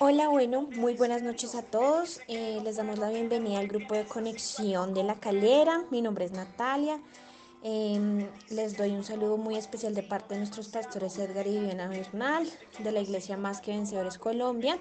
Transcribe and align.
Hola, 0.00 0.28
bueno, 0.28 0.62
muy 0.76 0.94
buenas 0.94 1.22
noches 1.22 1.54
a 1.54 1.62
todos. 1.62 2.20
Eh, 2.28 2.60
les 2.64 2.76
damos 2.76 2.98
la 2.98 3.10
bienvenida 3.10 3.58
al 3.58 3.68
grupo 3.68 3.94
de 3.94 4.04
conexión 4.04 4.92
de 4.92 5.04
la 5.04 5.20
calera. 5.20 5.84
Mi 5.90 6.02
nombre 6.02 6.24
es 6.24 6.32
Natalia. 6.32 7.00
Em, 7.62 8.28
les 8.50 8.76
doy 8.76 8.90
un 8.90 9.04
saludo 9.04 9.36
muy 9.36 9.56
especial 9.56 9.94
de 9.94 10.02
parte 10.02 10.34
de 10.34 10.40
nuestros 10.40 10.68
pastores 10.68 11.18
Edgar 11.18 11.46
y 11.46 11.58
Viviana 11.58 11.88
Bernal 11.88 12.46
de 12.78 12.92
la 12.92 13.00
Iglesia 13.00 13.36
Más 13.36 13.60
que 13.60 13.70
Vencedores 13.70 14.18
Colombia. 14.18 14.78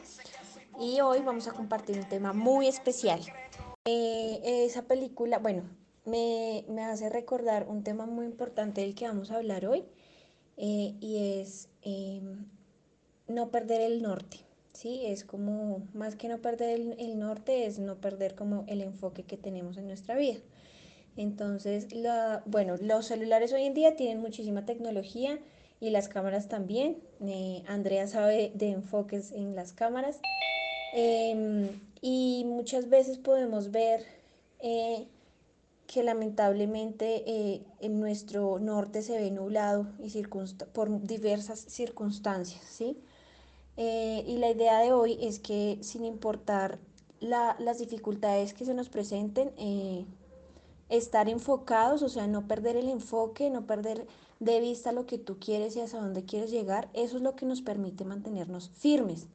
Y 0.79 0.99
hoy 1.01 1.21
vamos 1.21 1.47
a 1.47 1.51
compartir 1.51 1.97
un 1.97 2.09
tema 2.09 2.33
muy 2.33 2.67
especial. 2.67 3.21
Eh, 3.85 4.65
esa 4.65 4.81
película, 4.83 5.37
bueno, 5.39 5.63
me, 6.05 6.65
me, 6.67 6.83
hace 6.83 7.09
recordar 7.09 7.67
un 7.69 7.83
tema 7.83 8.05
muy 8.05 8.25
importante 8.25 8.81
del 8.81 8.95
que 8.95 9.07
vamos 9.07 9.31
a 9.31 9.37
hablar 9.37 9.65
hoy 9.65 9.85
eh, 10.57 10.95
y 10.99 11.39
es 11.39 11.69
em, 11.83 12.45
no 13.27 13.49
perder 13.49 13.81
el 13.81 14.01
norte. 14.01 14.39
¿Sí? 14.73 15.05
Es 15.05 15.23
como, 15.23 15.87
más 15.93 16.15
que 16.15 16.27
no 16.27 16.39
perder 16.39 16.95
el, 16.97 17.19
norte, 17.19 17.65
es 17.65 17.79
no 17.79 17.95
perder 17.95 18.35
como 18.35 18.65
el 18.67 18.81
enfoque 18.81 19.23
que 19.23 19.37
tenemos 19.37 19.77
en 19.77 19.87
nuestra 19.87 20.15
vida. 20.15 20.39
Entonces, 21.15 21.93
la, 21.93 22.43
bueno, 22.45 22.75
los 22.81 23.05
celulares 23.05 23.53
hoy 23.53 23.63
en 23.63 23.73
día 23.73 23.95
tienen 23.95 24.19
muchísima 24.19 24.65
tecnología 24.65 25.39
y 25.79 25.91
las 25.91 26.09
cámaras 26.09 26.47
también. 26.47 26.97
Eh, 27.25 27.63
Andrea 27.67 28.07
sabe 28.07 28.51
de 28.55 28.71
enfoques 28.71 29.31
en 29.31 29.55
las 29.55 29.73
cámaras. 29.73 30.19
Em, 30.95 31.69
y 32.01 32.43
muchas 32.45 32.89
veces 32.89 33.17
podemos 33.17 33.71
ver 33.71 34.05
eh, 34.59 35.07
que 35.87 36.03
lamentablemente 36.03 37.23
eh, 37.27 37.61
en 37.79 37.99
nuestro 37.99 38.59
norte 38.59 39.01
se 39.01 39.19
ve 39.19 39.31
nublado 39.31 39.87
y 39.99 40.11
por 40.73 41.01
diversas 41.01 41.59
circunstancias, 41.59 42.63
¿sí? 42.63 42.97
Eh, 43.77 44.23
y 44.27 44.37
la 44.37 44.49
idea 44.51 44.79
de 44.79 44.93
hoy 44.93 45.17
es 45.21 45.39
que 45.39 45.79
sin 45.81 46.05
importar 46.05 46.79
las 47.19 47.79
dificultades 47.79 48.53
que 48.53 48.65
se 48.65 48.73
nos 48.73 48.89
presenten, 48.89 49.51
eh, 49.57 50.05
estar 50.89 51.29
enfocados, 51.29 52.01
o 52.03 52.09
sea, 52.09 52.27
no 52.27 52.47
perder 52.47 52.75
el 52.75 52.89
enfoque, 52.89 53.49
no 53.49 53.65
perder 53.65 54.07
de 54.39 54.59
vista 54.59 54.91
lo 54.91 55.05
que 55.05 55.17
tú 55.17 55.37
quieres 55.39 55.75
y 55.75 55.81
hacia 55.81 56.01
dónde 56.01 56.25
quieres 56.25 56.51
llegar, 56.51 56.89
eso 56.93 57.17
es 57.17 57.23
lo 57.23 57.35
que 57.35 57.45
nos 57.45 57.61
permite 57.61 58.03
mantenernos 58.03 58.69
firmes. 58.69 59.27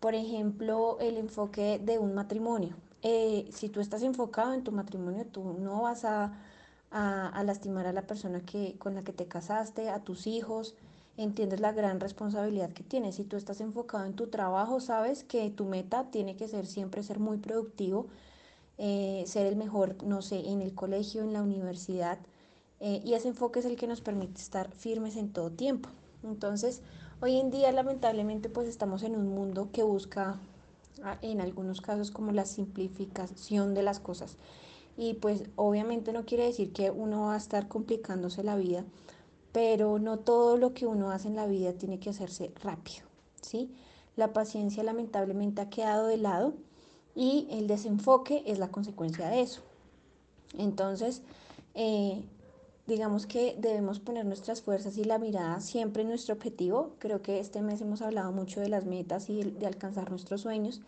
Por 0.00 0.14
ejemplo, 0.14 0.98
el 1.00 1.16
enfoque 1.16 1.80
de 1.82 1.98
un 1.98 2.14
matrimonio. 2.14 2.76
Eh, 3.02 3.48
si 3.52 3.68
tú 3.70 3.80
estás 3.80 4.02
enfocado 4.02 4.52
en 4.52 4.64
tu 4.64 4.72
matrimonio, 4.72 5.26
tú 5.26 5.54
no 5.58 5.82
vas 5.82 6.04
a, 6.04 6.32
a, 6.90 7.42
lastimar 7.44 7.86
a 7.86 7.92
la 7.92 8.02
persona 8.02 8.40
que, 8.40 8.76
con 8.78 8.94
la 8.94 9.02
que 9.02 9.12
te 9.12 9.26
casaste, 9.26 9.90
a 9.90 10.00
tus 10.04 10.26
hijos, 10.26 10.74
entiendes 11.16 11.60
la 11.60 11.72
gran 11.72 12.00
responsabilidad 12.00 12.72
que 12.72 12.82
tienes. 12.82 13.16
Si 13.16 13.24
tú 13.24 13.36
estás 13.36 13.60
enfocado 13.60 14.04
en 14.04 14.14
tu 14.14 14.28
trabajo, 14.28 14.80
sabes 14.80 15.24
que 15.24 15.50
tu 15.50 15.64
meta 15.64 16.10
tiene 16.10 16.36
que 16.36 16.48
ser 16.48 16.66
siempre 16.66 17.02
ser 17.02 17.18
muy 17.18 17.38
productivo, 17.38 18.06
eh, 18.78 19.24
ser 19.26 19.46
el 19.46 19.56
mejor, 19.56 20.02
no 20.02 20.22
sé, 20.22 20.48
en 20.48 20.60
el 20.60 20.74
colegio, 20.74 21.22
en 21.22 21.32
la 21.32 21.42
universidad. 21.42 22.18
Eh, 22.80 23.00
y 23.04 23.14
ese 23.14 23.28
enfoque 23.28 23.60
es 23.60 23.66
el 23.66 23.76
que 23.76 23.86
nos 23.86 24.00
permite 24.00 24.40
estar 24.40 24.70
firmes 24.72 25.16
en 25.16 25.32
todo 25.32 25.50
tiempo. 25.50 25.88
Entonces, 26.24 26.82
hoy 27.20 27.38
en 27.38 27.50
día 27.50 27.70
lamentablemente 27.72 28.48
pues 28.48 28.68
estamos 28.68 29.02
en 29.02 29.16
un 29.16 29.28
mundo 29.28 29.68
que 29.72 29.82
busca 29.82 30.38
ah, 31.02 31.18
en 31.22 31.40
algunos 31.40 31.80
casos 31.80 32.10
como 32.10 32.32
la 32.32 32.44
simplificación 32.44 33.74
de 33.74 33.82
las 33.82 34.00
cosas. 34.00 34.36
Y 34.96 35.14
pues 35.14 35.44
obviamente 35.56 36.12
no 36.12 36.24
quiere 36.24 36.44
decir 36.44 36.72
que 36.72 36.90
uno 36.90 37.22
va 37.22 37.34
a 37.34 37.38
estar 37.38 37.68
complicándose 37.68 38.42
la 38.44 38.56
vida, 38.56 38.84
pero 39.54 40.00
no 40.00 40.18
todo 40.18 40.56
lo 40.56 40.74
que 40.74 40.84
uno 40.84 41.12
hace 41.12 41.28
en 41.28 41.36
la 41.36 41.46
vida 41.46 41.74
tiene 41.74 42.00
que 42.00 42.10
hacerse 42.10 42.50
rápido, 42.60 43.06
¿sí? 43.40 43.72
La 44.16 44.32
paciencia 44.32 44.82
lamentablemente 44.82 45.62
ha 45.62 45.70
quedado 45.70 46.08
de 46.08 46.16
lado 46.16 46.54
y 47.14 47.46
el 47.50 47.68
desenfoque 47.68 48.42
es 48.46 48.58
la 48.58 48.72
consecuencia 48.72 49.28
de 49.28 49.42
eso. 49.42 49.60
Entonces, 50.58 51.22
eh, 51.76 52.24
digamos 52.88 53.26
que 53.26 53.54
debemos 53.56 54.00
poner 54.00 54.26
nuestras 54.26 54.60
fuerzas 54.60 54.98
y 54.98 55.04
la 55.04 55.18
mirada 55.18 55.60
siempre 55.60 56.02
en 56.02 56.08
nuestro 56.08 56.34
objetivo. 56.34 56.90
Creo 56.98 57.22
que 57.22 57.38
este 57.38 57.62
mes 57.62 57.80
hemos 57.80 58.02
hablado 58.02 58.32
mucho 58.32 58.60
de 58.60 58.68
las 58.68 58.86
metas 58.86 59.30
y 59.30 59.44
de, 59.44 59.66
alcanzar 59.68 60.10
nuestros 60.10 60.40
sueños, 60.40 60.80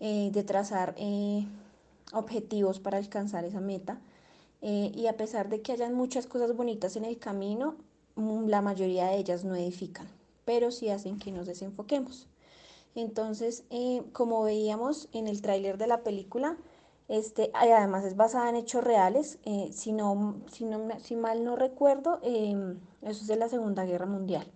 eh, 0.00 0.28
de 0.30 0.42
trazar 0.42 0.94
eh, 0.98 1.46
objetivos 2.12 2.80
para 2.80 2.98
alcanzar 2.98 3.46
esa 3.46 3.60
meta. 3.60 3.98
Eh, 4.60 4.90
y 4.94 5.06
a 5.06 5.16
pesar 5.16 5.48
de 5.48 5.62
que 5.62 5.72
hayan 5.72 5.94
muchas 5.94 6.26
cosas 6.26 6.54
bonitas 6.56 6.96
en 6.96 7.04
el 7.04 7.18
camino, 7.18 7.76
la 8.18 8.62
mayoría 8.62 9.06
de 9.06 9.18
ellas 9.18 9.44
no 9.44 9.54
edifican, 9.54 10.08
pero 10.44 10.70
sí 10.70 10.88
hacen 10.90 11.18
que 11.18 11.32
nos 11.32 11.46
desenfoquemos. 11.46 12.28
Entonces, 12.94 13.64
eh, 13.70 14.02
como 14.12 14.42
veíamos 14.42 15.08
en 15.12 15.28
el 15.28 15.40
tráiler 15.40 15.78
de 15.78 15.86
la 15.86 16.02
película, 16.02 16.56
este, 17.08 17.50
además 17.54 18.04
es 18.04 18.16
basada 18.16 18.50
en 18.50 18.56
hechos 18.56 18.84
reales, 18.84 19.38
eh, 19.44 19.70
si, 19.72 19.92
no, 19.92 20.40
si, 20.50 20.64
no, 20.64 20.88
si, 21.00 21.16
mal 21.16 21.44
no 21.44 21.56
recuerdo, 21.56 22.18
em, 22.22 22.80
eso 23.02 23.22
es 23.22 23.26
de 23.28 23.36
la 23.36 23.48
Segunda 23.48 23.84
Guerra 23.84 24.06
Mundial. 24.06 24.46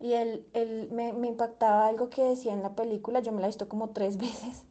Y 0.00 0.14
él, 0.14 0.44
él 0.52 0.88
me, 0.90 1.10
impactaba 1.26 1.86
algo 1.86 2.10
que 2.10 2.22
decía 2.22 2.52
en 2.52 2.62
la 2.62 2.74
película, 2.74 3.20
yo 3.20 3.32
me 3.32 3.40
la 3.40 3.46
he 3.46 3.50
visto 3.50 3.68
como 3.68 3.90
tres 3.90 4.16
veces, 4.18 4.64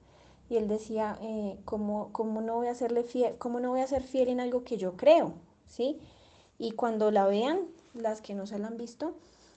y 0.49 0.57
él 0.57 0.67
decía, 0.67 1.17
eh, 1.21 1.57
¿cómo, 1.65 2.09
¿cómo, 2.11 2.41
no 2.41 2.55
voy 2.55 2.67
a 2.67 2.75
fiel, 2.75 3.35
¿cómo 3.37 3.59
no 3.59 3.69
voy 3.69 3.79
a 3.79 3.87
ser 3.87 4.03
fiel 4.03 4.27
en 4.27 4.41
algo 4.41 4.63
que 4.65 4.77
yo 4.77 4.97
creo? 4.97 5.33
¿Sí? 5.67 5.99
Y 6.61 6.73
cuando 6.73 7.09
la 7.09 7.25
vean, 7.25 7.61
las 7.95 8.21
que 8.21 8.35
no 8.35 8.45
se 8.45 8.59
la 8.59 8.67
han 8.67 8.77
visto, 8.77 9.15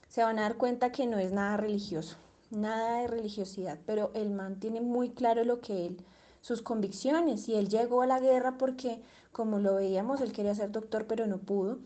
se 0.09 0.23
van 0.23 0.39
a 0.39 0.41
dar 0.41 0.57
cuenta 0.57 0.91
que 0.91 1.05
no 1.05 1.19
es 1.19 1.31
nada 1.31 1.55
religioso, 1.55 2.17
nada 2.49 3.01
de 3.01 3.07
religiosidad, 3.07 3.77
pero 3.85 4.09
él 4.15 4.31
mantiene 4.31 4.81
muy 4.81 5.11
claro 5.11 5.43
lo 5.43 5.61
que 5.61 5.85
él, 5.85 5.97
sus 6.41 6.63
convicciones, 6.63 7.47
y 7.47 7.53
él 7.55 7.69
llegó 7.69 8.01
a 8.01 8.07
la 8.07 8.19
guerra 8.19 8.57
porque, 8.57 9.03
como 9.31 9.59
lo 9.59 9.75
veíamos, 9.75 10.19
él 10.19 10.31
quería 10.31 10.55
ser 10.55 10.71
doctor, 10.71 11.05
pero 11.05 11.27
no 11.27 11.37
pudo, 11.37 11.77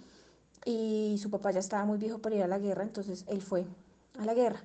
y 0.64 1.18
su 1.22 1.30
papá 1.30 1.52
ya 1.52 1.60
estaba 1.60 1.84
muy 1.84 1.98
viejo 1.98 2.20
para 2.20 2.36
ir 2.36 2.44
a 2.44 2.48
la 2.48 2.60
guerra, 2.60 2.84
entonces 2.84 3.26
él 3.28 3.42
fue 3.42 3.66
a 4.18 4.24
la 4.24 4.34
guerra. 4.34 4.62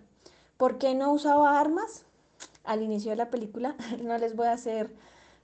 ¿Por 0.56 0.78
qué 0.78 0.94
no 0.94 1.12
usaba 1.12 1.58
armas? 1.58 2.04
al 2.64 2.82
inicio 2.82 3.10
de 3.10 3.16
la 3.16 3.30
película, 3.30 3.76
no 4.02 4.16
les 4.18 4.34
voy 4.34 4.46
a 4.46 4.52
hacer, 4.52 4.90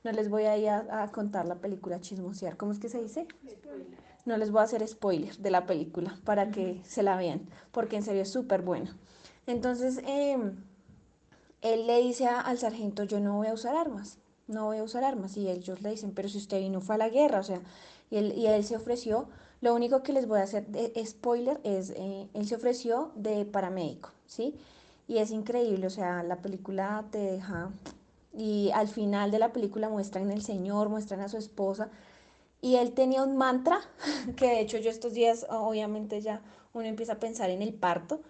no 0.05 0.13
les 0.13 0.29
voy 0.29 0.45
a 0.45 0.57
ir 0.57 0.69
a, 0.69 1.11
contar 1.13 1.47
la 1.47 1.57
película 1.57 2.01
chismosear, 2.01 2.57
¿cómo 2.57 2.73
es 2.73 2.79
que 2.79 2.89
se 2.89 3.03
dice? 3.03 3.27
No 4.25 4.37
les 4.37 4.51
voy 4.51 4.61
a 4.61 4.65
hacer 4.65 4.87
spoiler 4.87 5.37
de 5.39 5.51
la 5.51 5.67
película 5.67 6.19
para 6.25 6.51
que 6.51 6.81
se 6.85 7.03
la 7.03 7.17
vean, 7.17 7.49
porque 7.73 7.97
en 7.97 8.03
serio 8.03 8.23
es 8.23 8.31
súper 8.31 8.63
buena. 8.63 8.97
Entonces, 9.47 10.01
em, 10.07 10.57
él 11.63 11.87
le 11.87 12.01
dice 12.01 12.27
al 12.27 12.59
sargento, 12.59 13.05
yo 13.05 13.21
no 13.21 13.37
voy 13.37 13.49
a 13.49 13.55
usar 13.55 13.77
armas, 13.77 14.19
no 14.47 14.67
voy 14.67 14.79
a 14.79 14.83
usar 14.83 15.05
armas. 15.05 15.37
Y 15.37 15.49
ellos 15.49 15.83
le 15.83 15.91
dicen, 15.91 16.13
pero 16.13 16.29
si 16.29 16.39
usted 16.39 16.61
vino 16.61 16.81
fue 16.81 16.95
a 16.97 16.99
la 16.99 17.09
guerra, 17.09 17.41
o 17.41 17.43
sea, 17.43 17.61
y 18.11 18.17
él, 18.17 18.35
y 18.37 18.47
él 18.47 18.65
se 18.65 18.77
ofreció, 18.77 19.29
lo 19.61 19.75
único 19.75 20.03
que 20.03 20.13
les 20.13 20.27
voy 20.27 20.41
a 20.41 20.45
hacer 20.45 20.67
de 20.69 21.05
spoiler 21.05 21.61
es, 21.65 21.91
eh, 21.91 22.29
él 22.33 22.47
se 22.47 22.55
ofreció 22.55 23.13
de 23.15 23.45
paramédico, 23.45 24.11
¿sí? 24.27 24.57
Y 25.07 25.19
es 25.19 25.31
increíble, 25.33 25.87
o 25.87 25.91
sea, 25.91 26.23
la 26.23 26.37
película 26.37 27.05
te 27.11 27.19
deja... 27.19 27.71
Y 28.33 28.71
al 28.75 28.87
final 28.87 29.33
de 29.33 29.41
la 29.41 29.53
película 29.53 29.89
muestran 29.89 30.31
el 30.31 30.43
Señor, 30.43 30.89
muestran 30.89 31.21
a 31.21 31.29
su 31.29 31.37
esposa. 31.37 31.91
Y 32.61 32.77
él 32.77 32.93
tenía 32.93 33.23
un 33.23 33.37
mantra, 33.37 33.81
que 34.37 34.47
de 34.47 34.61
hecho 34.61 34.79
yo 34.79 34.91
estos 34.91 35.15
días, 35.15 35.47
obviamente 35.51 36.21
ya 36.21 36.43
uno 36.73 36.87
empieza 36.87 37.15
a 37.15 37.21
pensar 37.21 37.51
en 37.51 37.63
el 37.63 37.75
parto. 37.75 38.21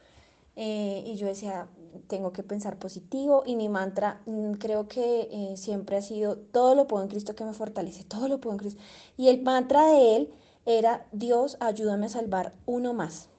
Eh, 0.56 1.04
y 1.06 1.16
yo 1.16 1.26
decía, 1.26 1.68
tengo 2.06 2.32
que 2.32 2.42
pensar 2.42 2.78
positivo. 2.78 3.42
Y 3.46 3.56
mi 3.56 3.68
mantra 3.68 4.20
mm, 4.26 4.52
creo 4.54 4.88
que 4.88 5.28
eh, 5.30 5.56
siempre 5.56 5.96
ha 5.96 6.02
sido, 6.02 6.36
todo 6.36 6.74
lo 6.74 6.86
puedo 6.86 7.02
en 7.02 7.08
Cristo 7.08 7.34
que 7.34 7.44
me 7.44 7.54
fortalece, 7.54 8.04
todo 8.04 8.28
lo 8.28 8.40
puedo 8.40 8.54
en 8.54 8.58
Cristo. 8.58 8.82
Y 9.16 9.28
el 9.28 9.42
mantra 9.42 9.86
de 9.86 10.16
él 10.16 10.34
era, 10.66 11.06
Dios, 11.12 11.56
ayúdame 11.60 12.06
a 12.06 12.10
salvar 12.10 12.52
uno 12.66 12.92
más 12.94 13.30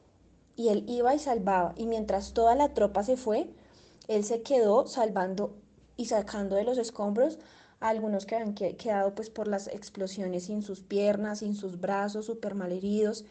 y 0.56 0.69
él 0.69 0.85
iba 0.88 1.16
y 1.16 1.19
salvaba. 1.19 1.74
Y 1.75 1.88
mientras 1.88 2.34
toda 2.34 2.56
la 2.56 2.74
tropa 2.74 3.03
se 3.03 3.18
fue, 3.18 3.50
él 4.07 4.24
se 4.24 4.41
quedó 4.41 4.88
salvando 4.88 5.56
y 5.98 6.06
sacando 6.06 6.56
de 6.56 6.63
los 6.63 6.77
escombros 6.77 7.39
algunos 7.81 8.25
que 8.25 8.36
habían 8.36 8.54
quedado 8.56 9.13
pues 9.16 9.30
por 9.30 9.48
las 9.48 9.68
explosiones 9.68 10.45
sin 10.45 10.62
sus 10.63 10.81
piernas, 10.81 11.39
sin 11.39 11.56
sus 11.56 11.80
brazos, 11.81 12.25
súper 12.28 12.56
mal 12.56 12.72
heridos. 12.72 13.25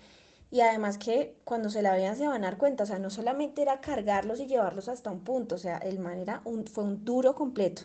Y 0.51 0.61
además 0.61 0.99
que 0.99 1.37
cuando 1.45 1.71
se 1.71 1.83
la 1.83 1.93
veían 1.95 2.17
se 2.17 2.27
van 2.27 2.45
a 2.45 2.49
dar 2.49 2.59
cuenta, 2.59 2.85
o 2.85 2.87
sea, 2.87 2.99
no 2.99 3.11
solamente 3.11 3.63
era 3.63 3.81
cargarlos 3.81 4.41
y 4.41 4.47
llevarlos 4.47 4.89
hasta 4.89 5.11
un 5.11 5.21
punto, 5.21 5.55
o 5.55 5.59
sea, 5.59 5.79
el 5.79 5.99
man 6.01 6.19
era 6.19 6.43
un, 6.45 6.67
fue 6.67 6.85
un 6.85 7.05
duro 7.05 7.35
completo. 7.35 7.83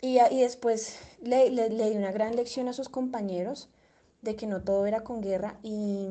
Y, 0.00 0.18
y 0.30 0.40
después 0.40 0.98
le, 1.22 1.50
le, 1.50 1.70
le 1.70 1.96
una 1.96 2.10
gran 2.12 2.34
lección 2.36 2.68
a 2.68 2.72
sus 2.72 2.88
compañeros 2.88 3.68
de 4.22 4.36
que 4.36 4.46
no 4.46 4.62
todo 4.62 4.86
era 4.86 5.04
con 5.04 5.20
guerra 5.20 5.58
y 5.62 6.08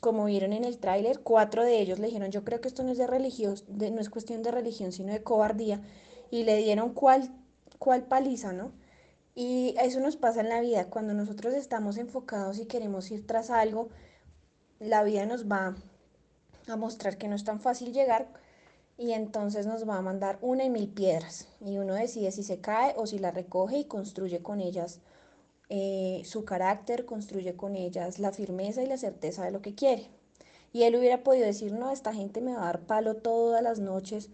como 0.00 0.26
vieron 0.26 0.52
en 0.52 0.64
el 0.64 0.78
tráiler, 0.78 1.20
cuatro 1.20 1.64
de 1.64 1.80
ellos 1.80 1.98
le 1.98 2.06
dijeron, 2.06 2.30
yo 2.30 2.44
creo 2.44 2.60
que 2.60 2.68
esto 2.68 2.84
no 2.84 2.92
es 2.92 2.98
de 2.98 3.06
religión, 3.06 3.56
no 3.68 4.00
es 4.00 4.10
cuestión 4.10 4.42
de 4.42 4.52
religión, 4.52 4.92
sino 4.92 5.12
de 5.12 5.22
cobardía, 5.22 5.80
y 6.30 6.44
le 6.44 6.56
dieron 6.56 6.92
cuál, 6.94 7.30
cuál 7.78 8.04
paliza, 8.04 8.52
¿no? 8.52 8.72
Y 9.34 9.74
eso 9.78 10.00
nos 10.00 10.16
pasa 10.16 10.40
en 10.40 10.48
la 10.48 10.60
vida, 10.60 10.90
cuando 10.90 11.14
nosotros 11.14 11.54
estamos 11.54 11.96
enfocados 11.96 12.58
y 12.58 12.66
queremos 12.66 13.10
ir 13.10 13.26
tras 13.26 13.50
algo, 13.50 13.88
la 14.80 15.02
vida 15.04 15.26
nos 15.26 15.50
va 15.50 15.76
a 16.66 16.76
mostrar 16.76 17.18
que 17.18 17.28
no 17.28 17.36
es 17.36 17.44
tan 17.44 17.60
fácil 17.60 17.92
llegar 17.92 18.28
y 18.96 19.12
entonces 19.12 19.66
nos 19.66 19.88
va 19.88 19.96
a 19.96 20.02
mandar 20.02 20.38
una 20.42 20.64
y 20.64 20.70
mil 20.70 20.88
piedras 20.88 21.46
y 21.60 21.78
uno 21.78 21.94
decide 21.94 22.32
si 22.32 22.42
se 22.42 22.60
cae 22.60 22.94
o 22.96 23.06
si 23.06 23.18
la 23.18 23.30
recoge 23.30 23.78
y 23.78 23.84
construye 23.84 24.42
con 24.42 24.60
ellas 24.60 25.00
eh, 25.70 26.22
su 26.24 26.44
carácter, 26.44 27.04
construye 27.04 27.54
con 27.54 27.76
ellas 27.76 28.18
la 28.18 28.32
firmeza 28.32 28.82
y 28.82 28.86
la 28.86 28.96
certeza 28.96 29.44
de 29.44 29.50
lo 29.50 29.62
que 29.62 29.74
quiere. 29.74 30.08
Y 30.72 30.82
él 30.82 30.96
hubiera 30.96 31.22
podido 31.22 31.46
decir, 31.46 31.72
no, 31.72 31.90
esta 31.92 32.12
gente 32.12 32.40
me 32.40 32.54
va 32.54 32.62
a 32.62 32.66
dar 32.66 32.80
palo 32.80 33.16
todas 33.16 33.62
las 33.62 33.78
noches. 33.78 34.30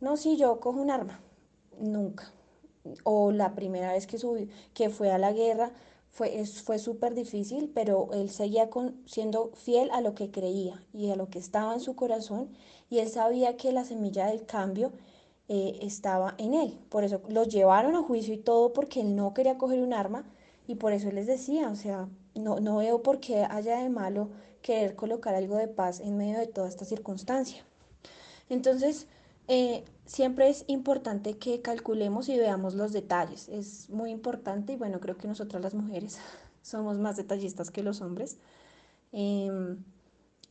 No, 0.00 0.16
si 0.16 0.36
yo 0.36 0.60
cojo 0.60 0.80
un 0.80 0.90
arma, 0.90 1.20
nunca. 1.78 2.32
O 3.04 3.32
la 3.32 3.54
primera 3.54 3.92
vez 3.92 4.06
que, 4.06 4.18
subí, 4.18 4.48
que 4.74 4.90
fue 4.90 5.10
a 5.10 5.18
la 5.18 5.32
guerra, 5.32 5.72
fue, 6.10 6.44
fue 6.46 6.78
súper 6.78 7.14
difícil, 7.14 7.70
pero 7.74 8.08
él 8.12 8.30
seguía 8.30 8.68
siendo 9.06 9.50
fiel 9.54 9.90
a 9.92 10.00
lo 10.00 10.14
que 10.14 10.30
creía 10.30 10.82
y 10.92 11.10
a 11.10 11.16
lo 11.16 11.28
que 11.28 11.38
estaba 11.38 11.74
en 11.74 11.80
su 11.80 11.94
corazón 11.94 12.50
y 12.90 12.98
él 12.98 13.08
sabía 13.08 13.56
que 13.56 13.72
la 13.72 13.84
semilla 13.84 14.26
del 14.26 14.46
cambio 14.46 14.92
eh, 15.48 15.78
estaba 15.82 16.34
en 16.38 16.54
él. 16.54 16.78
Por 16.88 17.04
eso 17.04 17.22
los 17.28 17.48
llevaron 17.48 17.94
a 17.96 18.02
juicio 18.02 18.34
y 18.34 18.38
todo 18.38 18.72
porque 18.72 19.00
él 19.00 19.14
no 19.16 19.34
quería 19.34 19.58
coger 19.58 19.80
un 19.80 19.92
arma 19.92 20.24
y 20.66 20.74
por 20.74 20.92
eso 20.92 21.08
él 21.08 21.14
les 21.16 21.26
decía, 21.26 21.70
o 21.70 21.76
sea, 21.76 22.08
no, 22.34 22.60
no 22.60 22.78
veo 22.78 23.02
por 23.02 23.20
qué 23.20 23.46
haya 23.48 23.78
de 23.78 23.88
malo 23.88 24.30
querer 24.62 24.96
colocar 24.96 25.34
algo 25.34 25.56
de 25.56 25.68
paz 25.68 26.00
en 26.00 26.16
medio 26.16 26.38
de 26.38 26.46
toda 26.46 26.68
esta 26.68 26.84
circunstancia. 26.84 27.64
Entonces, 28.50 29.06
eh, 29.48 29.84
siempre 30.04 30.48
es 30.50 30.64
importante 30.66 31.38
que 31.38 31.62
calculemos 31.62 32.28
y 32.28 32.38
veamos 32.38 32.74
los 32.74 32.92
detalles. 32.92 33.48
Es 33.48 33.88
muy 33.90 34.10
importante 34.10 34.74
y 34.74 34.76
bueno, 34.76 35.00
creo 35.00 35.16
que 35.16 35.26
nosotras 35.26 35.62
las 35.62 35.74
mujeres 35.74 36.18
somos 36.62 36.98
más 36.98 37.16
detallistas 37.16 37.70
que 37.70 37.82
los 37.82 38.00
hombres. 38.02 38.38
Em, 39.12 39.82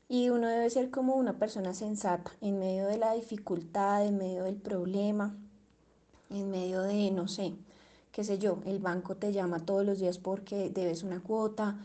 y 0.10 0.30
uno 0.30 0.48
debe 0.48 0.70
ser 0.70 0.90
como 0.90 1.16
una 1.16 1.38
persona 1.38 1.74
sensata 1.74 2.32
en 2.42 2.60
medio 2.60 2.88
de 2.88 2.98
la 2.98 3.14
dificultad, 3.14 4.06
en 4.06 4.18
medio 4.18 4.46
del 4.46 4.56
problema, 4.56 5.36
en 6.30 6.50
medio 6.50 6.82
de, 6.82 7.12
no 7.12 7.28
sé, 7.28 7.56
qué 8.12 8.24
sé 8.24 8.40
yo, 8.40 8.60
el 8.66 8.80
banco 8.80 9.16
te 9.16 9.32
llama 9.34 9.66
todos 9.66 9.86
los 9.86 10.00
días 10.00 10.18
porque 10.18 10.70
debes 10.70 11.04
una 11.04 11.20
cuota 11.22 11.78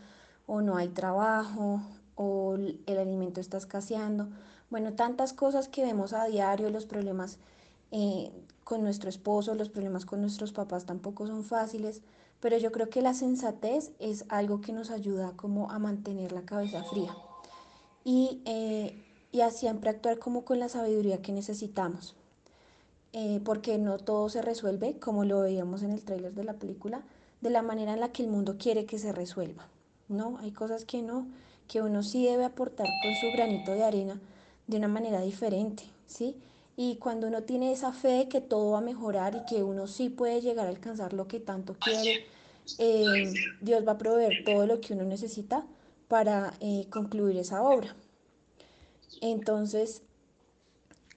o 0.47 0.61
no 0.61 0.77
hay 0.77 0.89
trabajo 0.89 1.81
o 2.15 2.55
el 2.55 2.97
alimento 2.97 3.39
está 3.41 3.57
escaseando. 3.57 4.29
Bueno, 4.73 4.93
tantas 4.93 5.33
cosas 5.33 5.67
que 5.67 5.83
vemos 5.83 6.13
a 6.13 6.25
diario, 6.25 6.71
los 6.71 6.87
problemas 6.87 7.37
eh, 7.91 8.31
con 8.63 8.81
nuestro 8.81 9.07
esposo, 9.07 9.53
los 9.53 9.69
problemas 9.69 10.03
con 10.03 10.19
nuestros 10.19 10.51
papás 10.51 10.87
tampoco 10.87 11.27
son 11.27 11.43
fáciles, 11.43 12.01
pero 12.39 12.57
yo 12.57 12.71
creo 12.71 12.89
que 12.89 13.03
la 13.03 13.13
sensatez 13.13 13.91
es 13.99 14.25
algo 14.29 14.61
que 14.61 14.73
nos 14.73 14.89
ayuda 14.89 15.33
como 15.35 15.69
a 15.69 15.77
mantener 15.77 16.31
la 16.31 16.41
cabeza 16.41 16.83
fría 16.85 17.15
y, 18.03 18.41
eh, 18.45 18.99
y 19.31 19.41
a 19.41 19.51
siempre 19.51 19.91
actuar 19.91 20.17
como 20.17 20.43
con 20.43 20.59
la 20.59 20.69
sabiduría 20.69 21.21
que 21.21 21.33
necesitamos. 21.33 22.15
Eh, 23.11 23.41
porque 23.45 23.77
no 23.77 23.99
todo 23.99 24.27
se 24.29 24.41
resuelve, 24.41 24.97
como 24.97 25.23
lo 25.23 25.41
veíamos 25.41 25.83
en 25.83 25.91
el 25.91 26.01
tráiler 26.01 26.33
de 26.33 26.45
la 26.45 26.53
película, 26.53 27.03
de 27.41 27.51
la 27.51 27.61
manera 27.61 27.93
en 27.93 27.99
la 27.99 28.11
que 28.11 28.23
el 28.23 28.29
mundo 28.29 28.55
quiere 28.57 28.87
que 28.87 28.97
se 28.97 29.11
resuelva. 29.11 29.67
No, 30.09 30.39
hay 30.39 30.49
cosas 30.51 30.83
que 30.83 31.03
no, 31.03 31.27
que 31.67 31.83
uno 31.83 32.01
sí 32.01 32.25
debe 32.25 32.45
aportar 32.45 32.87
con 33.03 33.13
su 33.13 33.27
granito 33.37 33.71
de 33.73 33.83
arena 33.83 34.19
de 34.67 34.77
una 34.77 34.87
manera 34.87 35.21
diferente, 35.21 35.83
¿sí? 36.07 36.35
Y 36.75 36.95
cuando 36.95 37.27
uno 37.27 37.43
tiene 37.43 37.71
esa 37.71 37.93
fe 37.93 38.09
de 38.09 38.29
que 38.29 38.41
todo 38.41 38.71
va 38.71 38.79
a 38.79 38.81
mejorar 38.81 39.35
y 39.35 39.45
que 39.45 39.63
uno 39.63 39.87
sí 39.87 40.09
puede 40.09 40.41
llegar 40.41 40.65
a 40.65 40.69
alcanzar 40.69 41.13
lo 41.13 41.27
que 41.27 41.39
tanto 41.39 41.75
quiere, 41.75 42.25
eh, 42.79 43.33
Dios 43.61 43.87
va 43.87 43.93
a 43.93 43.97
proveer 43.97 44.43
todo 44.43 44.65
lo 44.65 44.81
que 44.81 44.93
uno 44.93 45.03
necesita 45.03 45.65
para 46.07 46.53
eh, 46.59 46.87
concluir 46.89 47.37
esa 47.37 47.61
obra. 47.61 47.95
Entonces, 49.21 50.01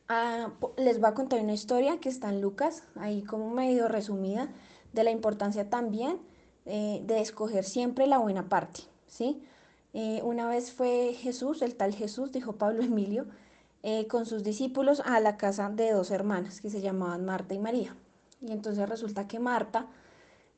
ah, 0.09 0.53
les 0.77 1.01
voy 1.01 1.11
a 1.11 1.15
contar 1.15 1.41
una 1.41 1.55
historia 1.55 1.99
que 1.99 2.09
está 2.09 2.29
en 2.29 2.41
Lucas, 2.41 2.83
ahí 2.97 3.23
como 3.23 3.51
medio 3.51 3.89
resumida, 3.89 4.53
de 4.93 5.05
la 5.05 5.11
importancia 5.11 5.69
también 5.71 6.19
eh, 6.67 7.01
de 7.05 7.21
escoger 7.21 7.65
siempre 7.65 8.07
la 8.07 8.19
buena 8.19 8.49
parte, 8.49 8.81
¿sí? 9.07 9.43
Una 10.23 10.47
vez 10.49 10.73
fue 10.73 11.15
Jesús, 11.15 11.63
el 11.63 11.75
tal 11.75 11.95
Jesús, 11.95 12.31
dijo 12.33 12.53
Pablo 12.53 12.83
Emilio, 12.83 13.27
eh, 13.83 14.07
con 14.09 14.27
sus 14.27 14.43
discípulos 14.43 15.01
a 15.05 15.21
la 15.21 15.37
casa 15.37 15.71
de 15.71 15.93
dos 15.93 16.11
hermanas 16.11 16.61
que 16.61 16.71
se 16.71 16.81
llamaban 16.81 17.25
Marta 17.25 17.55
y 17.55 17.59
María. 17.59 17.97
Y 18.41 18.51
entonces 18.53 18.89
resulta 18.89 19.29
que 19.29 19.39
Marta 19.39 19.87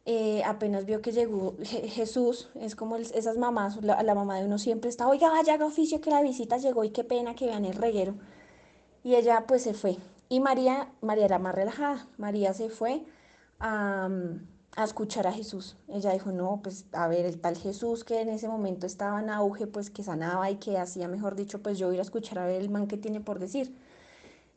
eh, 0.07 0.43
apenas 0.45 0.87
vio 0.87 1.03
que 1.03 1.13
llegó 1.13 1.55
Jesús, 1.63 2.49
es 2.55 2.75
como 2.75 2.97
esas 2.97 3.37
mamás, 3.37 3.83
la, 3.83 4.15
mamá 4.15 4.39
de 4.39 4.47
uno 4.47 4.57
siempre 4.57 4.89
está, 4.89 5.07
oiga, 5.07 5.29
vaya, 5.29 5.53
haga 5.55 5.67
oficio 5.67 6.01
que 6.01 6.11
la 6.11 6.23
visita 6.23 6.57
llegó 6.57 6.85
y 6.85 6.91
qué 6.91 7.05
pena 7.05 7.35
que 7.35 7.45
vean 7.47 7.67
el 7.67 7.75
reguero. 7.75 8.15
Y 9.05 9.17
ella 9.17 9.45
pues 9.47 9.63
se 9.63 9.75
fue. 9.75 9.99
Y 10.31 10.41
María, 10.41 10.89
María 11.03 11.27
era 11.27 11.39
más 11.39 11.55
relajada, 11.55 12.09
María 12.17 12.55
se 12.55 12.71
fue 12.71 13.05
a 13.61 14.09
a 14.79 14.85
escuchar 14.85 15.27
a 15.27 15.33
Jesús. 15.33 15.77
Ella 15.89 16.13
dijo, 16.13 16.31
no, 16.31 16.61
pues 16.63 16.85
a 16.93 17.09
ver, 17.09 17.27
el 17.27 17.41
tal 17.41 17.57
Jesús 17.57 18.05
que 18.05 18.21
en 18.21 18.29
ese 18.29 18.47
momento 18.47 18.87
estaba 18.87 19.21
en 19.21 19.29
auge, 19.29 19.67
pues 19.67 19.91
que 19.91 20.05
sanaba 20.05 20.49
y 20.53 20.57
que 20.57 20.79
hacía, 20.79 21.09
mejor 21.09 21.35
dicho, 21.35 21.61
pues 21.61 21.79
yo 21.79 21.93
ir 21.93 21.99
a 21.99 22.03
escuchar 22.03 22.39
a 22.39 22.47
ver 22.47 22.61
el 22.63 22.71
man 22.71 22.87
que 22.87 22.97
tiene 22.97 23.21
por 23.21 23.41
decir. 23.41 23.75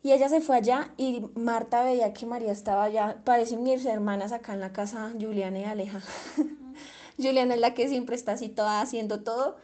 Y 0.03 0.11
ella 0.11 0.29
se 0.29 0.41
fue 0.41 0.57
allá 0.57 0.93
y 0.95 1.25
Marta 1.33 1.83
veía 1.83 2.13
que 2.13 2.27
María 2.27 2.51
estaba 2.51 2.83
allá, 2.83 3.17
parecen 3.23 3.65
irse 3.65 3.89
hermanas 3.89 4.31
acá 4.31 4.53
en 4.53 4.59
la 4.59 4.71
casa, 4.71 5.11
Juliana 5.19 5.59
y 5.59 5.63
Aleja. 5.63 6.01
Juliana 7.17 7.55
es 7.55 7.59
la 7.59 7.73
que 7.73 7.89
siempre 7.89 8.15
está 8.15 8.33
así 8.33 8.47
toda 8.47 8.81
haciendo 8.81 9.23
todo 9.23 9.57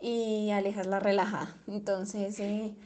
y 0.00 0.50
Aleja 0.52 0.82
es 0.82 0.86
la 0.86 1.00
relajada. 1.00 1.56
Entonces, 1.66 2.38
eh, 2.38 2.76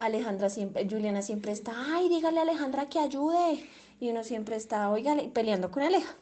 Alejandra 0.00 0.48
siempre, 0.48 0.88
Juliana 0.88 1.20
siempre 1.20 1.52
está, 1.52 1.72
ay, 1.94 2.08
dígale 2.08 2.38
a 2.38 2.42
Alejandra 2.42 2.88
que 2.88 3.00
ayude. 3.00 3.68
Y 4.00 4.10
uno 4.10 4.24
siempre 4.24 4.56
está, 4.56 4.90
oiga, 4.90 5.14
peleando 5.34 5.70
con 5.70 5.82
Aleja. 5.82 6.16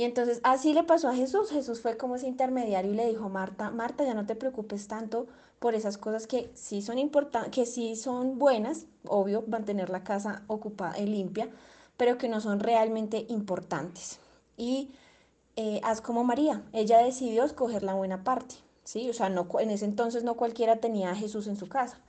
Y 0.00 0.04
entonces 0.04 0.40
así 0.44 0.72
le 0.72 0.82
pasó 0.82 1.10
a 1.10 1.14
Jesús. 1.14 1.50
Jesús 1.50 1.82
fue 1.82 1.98
como 1.98 2.16
ese 2.16 2.26
intermediario 2.26 2.90
y 2.90 2.96
le 2.96 3.06
dijo, 3.06 3.28
Marta, 3.28 3.70
Marta, 3.70 4.02
ya 4.02 4.14
no 4.14 4.24
te 4.24 4.34
preocupes 4.34 4.88
tanto 4.88 5.26
por 5.58 5.74
esas 5.74 5.98
cosas 5.98 6.26
que 6.26 6.50
sí 6.54 6.80
son 6.80 6.98
importantes, 6.98 7.50
que 7.50 7.66
sí 7.66 7.96
son 7.96 8.38
buenas, 8.38 8.86
obvio, 9.06 9.44
mantener 9.46 9.90
la 9.90 10.02
casa 10.02 10.42
ocupada 10.46 10.98
y 10.98 11.04
limpia, 11.04 11.50
pero 11.98 12.16
que 12.16 12.30
no 12.30 12.40
son 12.40 12.60
realmente 12.60 13.26
importantes. 13.28 14.20
Y 14.56 14.88
eh, 15.56 15.82
haz 15.84 16.00
como 16.00 16.24
María, 16.24 16.62
ella 16.72 17.04
decidió 17.04 17.44
escoger 17.44 17.82
la 17.82 17.92
buena 17.92 18.24
parte, 18.24 18.54
¿sí? 18.84 19.10
O 19.10 19.12
sea, 19.12 19.28
no, 19.28 19.46
en 19.58 19.68
ese 19.68 19.84
entonces 19.84 20.24
no 20.24 20.34
cualquiera 20.34 20.76
tenía 20.76 21.10
a 21.10 21.14
Jesús 21.14 21.46
en 21.46 21.58
su 21.58 21.68
casa. 21.68 22.00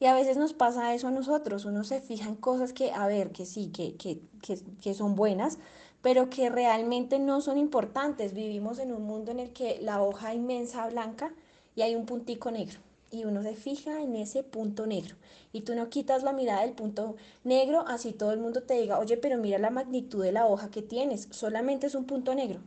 Y 0.00 0.06
a 0.06 0.14
veces 0.14 0.36
nos 0.36 0.52
pasa 0.52 0.94
eso 0.94 1.06
a 1.06 1.12
nosotros, 1.12 1.64
uno 1.64 1.84
se 1.84 2.00
fija 2.00 2.28
en 2.28 2.34
cosas 2.34 2.72
que, 2.72 2.90
a 2.90 3.06
ver, 3.06 3.30
que 3.30 3.46
sí, 3.46 3.68
que, 3.68 3.94
que, 3.94 4.20
que, 4.42 4.58
que 4.82 4.94
son 4.94 5.14
buenas, 5.14 5.58
pero 6.06 6.30
que 6.30 6.50
realmente 6.50 7.18
no 7.18 7.40
son 7.40 7.58
importantes. 7.58 8.32
Vivimos 8.32 8.78
en 8.78 8.92
un 8.92 9.02
mundo 9.02 9.32
en 9.32 9.40
el 9.40 9.52
que 9.52 9.80
la 9.82 10.00
hoja 10.00 10.34
inmensa 10.34 10.86
blanca 10.86 11.32
y 11.74 11.82
hay 11.82 11.96
un 11.96 12.06
puntico 12.06 12.52
negro 12.52 12.78
y 13.10 13.24
uno 13.24 13.42
se 13.42 13.56
fija 13.56 14.00
en 14.00 14.14
ese 14.14 14.44
punto 14.44 14.86
negro 14.86 15.16
y 15.52 15.62
tú 15.62 15.74
no 15.74 15.88
quitas 15.88 16.22
la 16.22 16.32
mirada 16.32 16.60
del 16.60 16.74
punto 16.74 17.16
negro 17.42 17.84
así 17.88 18.12
todo 18.12 18.30
el 18.30 18.38
mundo 18.38 18.62
te 18.62 18.74
diga, 18.74 19.00
oye, 19.00 19.16
pero 19.16 19.36
mira 19.36 19.58
la 19.58 19.70
magnitud 19.70 20.22
de 20.22 20.30
la 20.30 20.46
hoja 20.46 20.70
que 20.70 20.80
tienes, 20.80 21.26
solamente 21.32 21.88
es 21.88 21.96
un 21.96 22.04
punto 22.04 22.36
negro. 22.36 22.60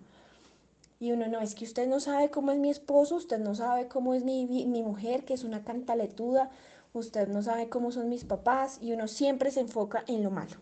Y 0.99 1.13
uno 1.13 1.29
no, 1.29 1.39
es 1.39 1.55
que 1.55 1.63
usted 1.63 1.87
no 1.87 2.01
sabe 2.01 2.29
cómo 2.29 2.51
es 2.51 2.57
mi 2.57 2.69
esposo, 2.69 3.15
usted 3.15 3.39
no 3.39 3.55
sabe 3.55 3.87
cómo 3.87 4.15
es 4.15 4.25
mi, 4.25 4.47
mi 4.47 4.83
mujer, 4.83 5.23
que 5.23 5.33
es 5.33 5.45
una 5.45 5.63
cantaletuda, 5.63 6.51
usted 6.91 7.29
no 7.29 7.41
sabe 7.41 7.69
cómo 7.69 7.93
son 7.93 8.09
mis 8.09 8.25
papás 8.25 8.79
y 8.81 8.91
uno 8.91 9.07
siempre 9.07 9.49
se 9.51 9.61
enfoca 9.61 10.03
en 10.07 10.23
lo 10.23 10.29
malo, 10.29 10.57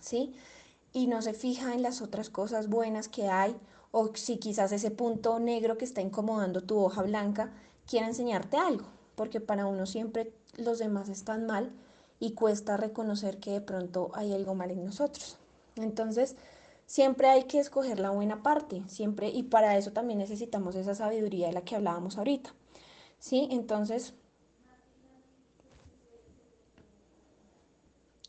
¿sí? 0.00 0.34
Y 0.92 1.06
no 1.06 1.22
se 1.22 1.34
fija 1.34 1.74
en 1.74 1.82
las 1.82 2.02
otras 2.02 2.30
cosas 2.30 2.68
buenas 2.68 3.08
que 3.08 3.28
hay 3.28 3.56
o 3.92 4.14
si 4.14 4.38
quizás 4.38 4.72
ese 4.72 4.90
punto 4.90 5.38
negro 5.38 5.76
que 5.76 5.84
está 5.84 6.00
incomodando 6.00 6.62
tu 6.62 6.78
hoja 6.78 7.02
blanca 7.02 7.52
quiere 7.86 8.06
enseñarte 8.06 8.56
algo, 8.56 8.86
porque 9.14 9.40
para 9.40 9.66
uno 9.66 9.86
siempre 9.86 10.32
los 10.56 10.78
demás 10.78 11.08
están 11.08 11.46
mal 11.46 11.72
y 12.18 12.32
cuesta 12.32 12.76
reconocer 12.76 13.38
que 13.38 13.52
de 13.52 13.60
pronto 13.60 14.10
hay 14.14 14.32
algo 14.32 14.54
mal 14.54 14.70
en 14.70 14.84
nosotros. 14.84 15.38
Entonces, 15.76 16.36
siempre 16.86 17.28
hay 17.28 17.44
que 17.44 17.58
escoger 17.58 17.98
la 17.98 18.10
buena 18.10 18.42
parte, 18.42 18.82
siempre 18.88 19.28
y 19.30 19.42
para 19.42 19.76
eso 19.76 19.92
también 19.92 20.18
necesitamos 20.18 20.74
esa 20.74 20.94
sabiduría 20.94 21.48
de 21.48 21.54
la 21.54 21.62
que 21.62 21.76
hablábamos 21.76 22.18
ahorita. 22.18 22.54
¿Sí? 23.18 23.48
Entonces, 23.50 24.14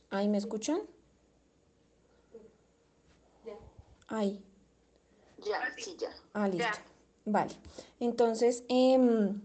¿ahí 0.10 0.27
me 0.27 0.38
escuchan? 0.38 0.80
Ahí. 4.12 4.44
Ya, 5.38 5.60
sí, 5.77 5.96
ya. 5.98 6.10
Ah, 6.34 6.48
listo. 6.48 6.80
Vale. 7.25 7.51
Entonces, 8.00 8.63
em, 8.68 9.41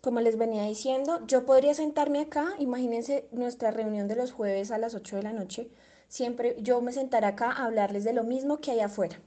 como 0.00 0.20
les 0.20 0.38
venía 0.38 0.64
diciendo, 0.64 1.20
yo 1.26 1.44
podría 1.44 1.74
sentarme 1.74 2.20
acá, 2.20 2.54
imagínense 2.58 3.28
nuestra 3.32 3.70
reunión 3.70 4.06
de 4.08 4.16
los 4.16 4.32
jueves 4.32 4.70
a 4.70 4.78
las 4.78 4.94
8 4.94 5.16
de 5.16 5.22
la 5.22 5.32
noche, 5.32 5.70
siempre 6.08 6.56
yo 6.60 6.80
me 6.80 6.92
sentaré 6.92 7.26
acá 7.26 7.50
a 7.50 7.64
hablarles 7.64 8.04
de 8.04 8.12
lo 8.12 8.24
mismo 8.24 8.60
que 8.60 8.70
hay 8.70 8.80
afuera. 8.80 9.20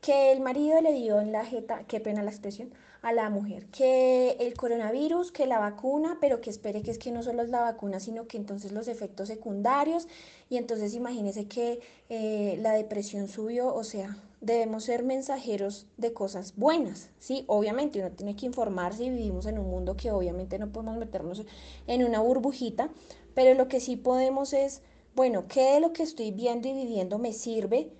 Que 0.00 0.32
el 0.32 0.40
marido 0.40 0.80
le 0.80 0.92
dio 0.92 1.20
en 1.20 1.32
la 1.32 1.44
jeta, 1.44 1.84
qué 1.88 2.00
pena 2.00 2.22
la 2.22 2.30
expresión, 2.30 2.72
a 3.02 3.12
la 3.12 3.30
mujer, 3.30 3.66
que 3.66 4.36
el 4.40 4.54
coronavirus, 4.54 5.32
que 5.32 5.46
la 5.46 5.58
vacuna, 5.58 6.18
pero 6.20 6.40
que 6.40 6.50
espere 6.50 6.82
que 6.82 6.90
es 6.90 6.98
que 6.98 7.12
no 7.12 7.22
solo 7.22 7.42
es 7.42 7.50
la 7.50 7.60
vacuna, 7.60 8.00
sino 8.00 8.26
que 8.26 8.36
entonces 8.36 8.72
los 8.72 8.88
efectos 8.88 9.28
secundarios, 9.28 10.08
y 10.50 10.56
entonces 10.56 10.94
imagínese 10.94 11.46
que 11.46 11.80
eh, 12.08 12.58
la 12.60 12.72
depresión 12.72 13.28
subió, 13.28 13.74
o 13.74 13.84
sea, 13.84 14.16
debemos 14.40 14.84
ser 14.84 15.02
mensajeros 15.02 15.86
de 15.96 16.12
cosas 16.12 16.54
buenas, 16.56 17.10
¿sí? 17.18 17.44
Obviamente 17.46 18.00
uno 18.00 18.10
tiene 18.12 18.36
que 18.36 18.46
informarse 18.46 19.04
y 19.04 19.10
vivimos 19.10 19.46
en 19.46 19.58
un 19.58 19.68
mundo 19.68 19.96
que 19.96 20.10
obviamente 20.10 20.58
no 20.58 20.70
podemos 20.72 20.96
meternos 20.98 21.44
en 21.86 22.04
una 22.04 22.20
burbujita, 22.20 22.90
pero 23.34 23.54
lo 23.54 23.68
que 23.68 23.80
sí 23.80 23.96
podemos 23.96 24.52
es, 24.52 24.82
bueno, 25.14 25.46
¿qué 25.48 25.74
de 25.74 25.80
lo 25.80 25.92
que 25.92 26.02
estoy 26.02 26.30
viendo 26.30 26.68
y 26.68 26.72
viviendo 26.72 27.18
me 27.18 27.32
sirve? 27.32 27.90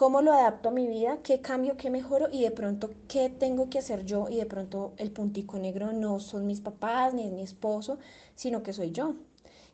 Cómo 0.00 0.22
lo 0.22 0.32
adapto 0.32 0.70
a 0.70 0.72
mi 0.72 0.86
vida, 0.86 1.18
qué 1.22 1.42
cambio, 1.42 1.76
qué 1.76 1.90
mejoro 1.90 2.28
y 2.32 2.42
de 2.42 2.50
pronto 2.50 2.88
qué 3.06 3.28
tengo 3.28 3.68
que 3.68 3.80
hacer 3.80 4.06
yo 4.06 4.30
y 4.30 4.36
de 4.36 4.46
pronto 4.46 4.94
el 4.96 5.10
puntico 5.10 5.58
negro 5.58 5.92
no 5.92 6.20
son 6.20 6.46
mis 6.46 6.62
papás 6.62 7.12
ni 7.12 7.26
es 7.26 7.32
mi 7.32 7.42
esposo, 7.42 7.98
sino 8.34 8.62
que 8.62 8.72
soy 8.72 8.92
yo. 8.92 9.16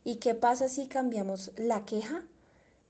¿Y 0.02 0.16
qué 0.16 0.34
pasa 0.34 0.68
si 0.68 0.88
cambiamos 0.88 1.52
la 1.56 1.84
queja? 1.84 2.24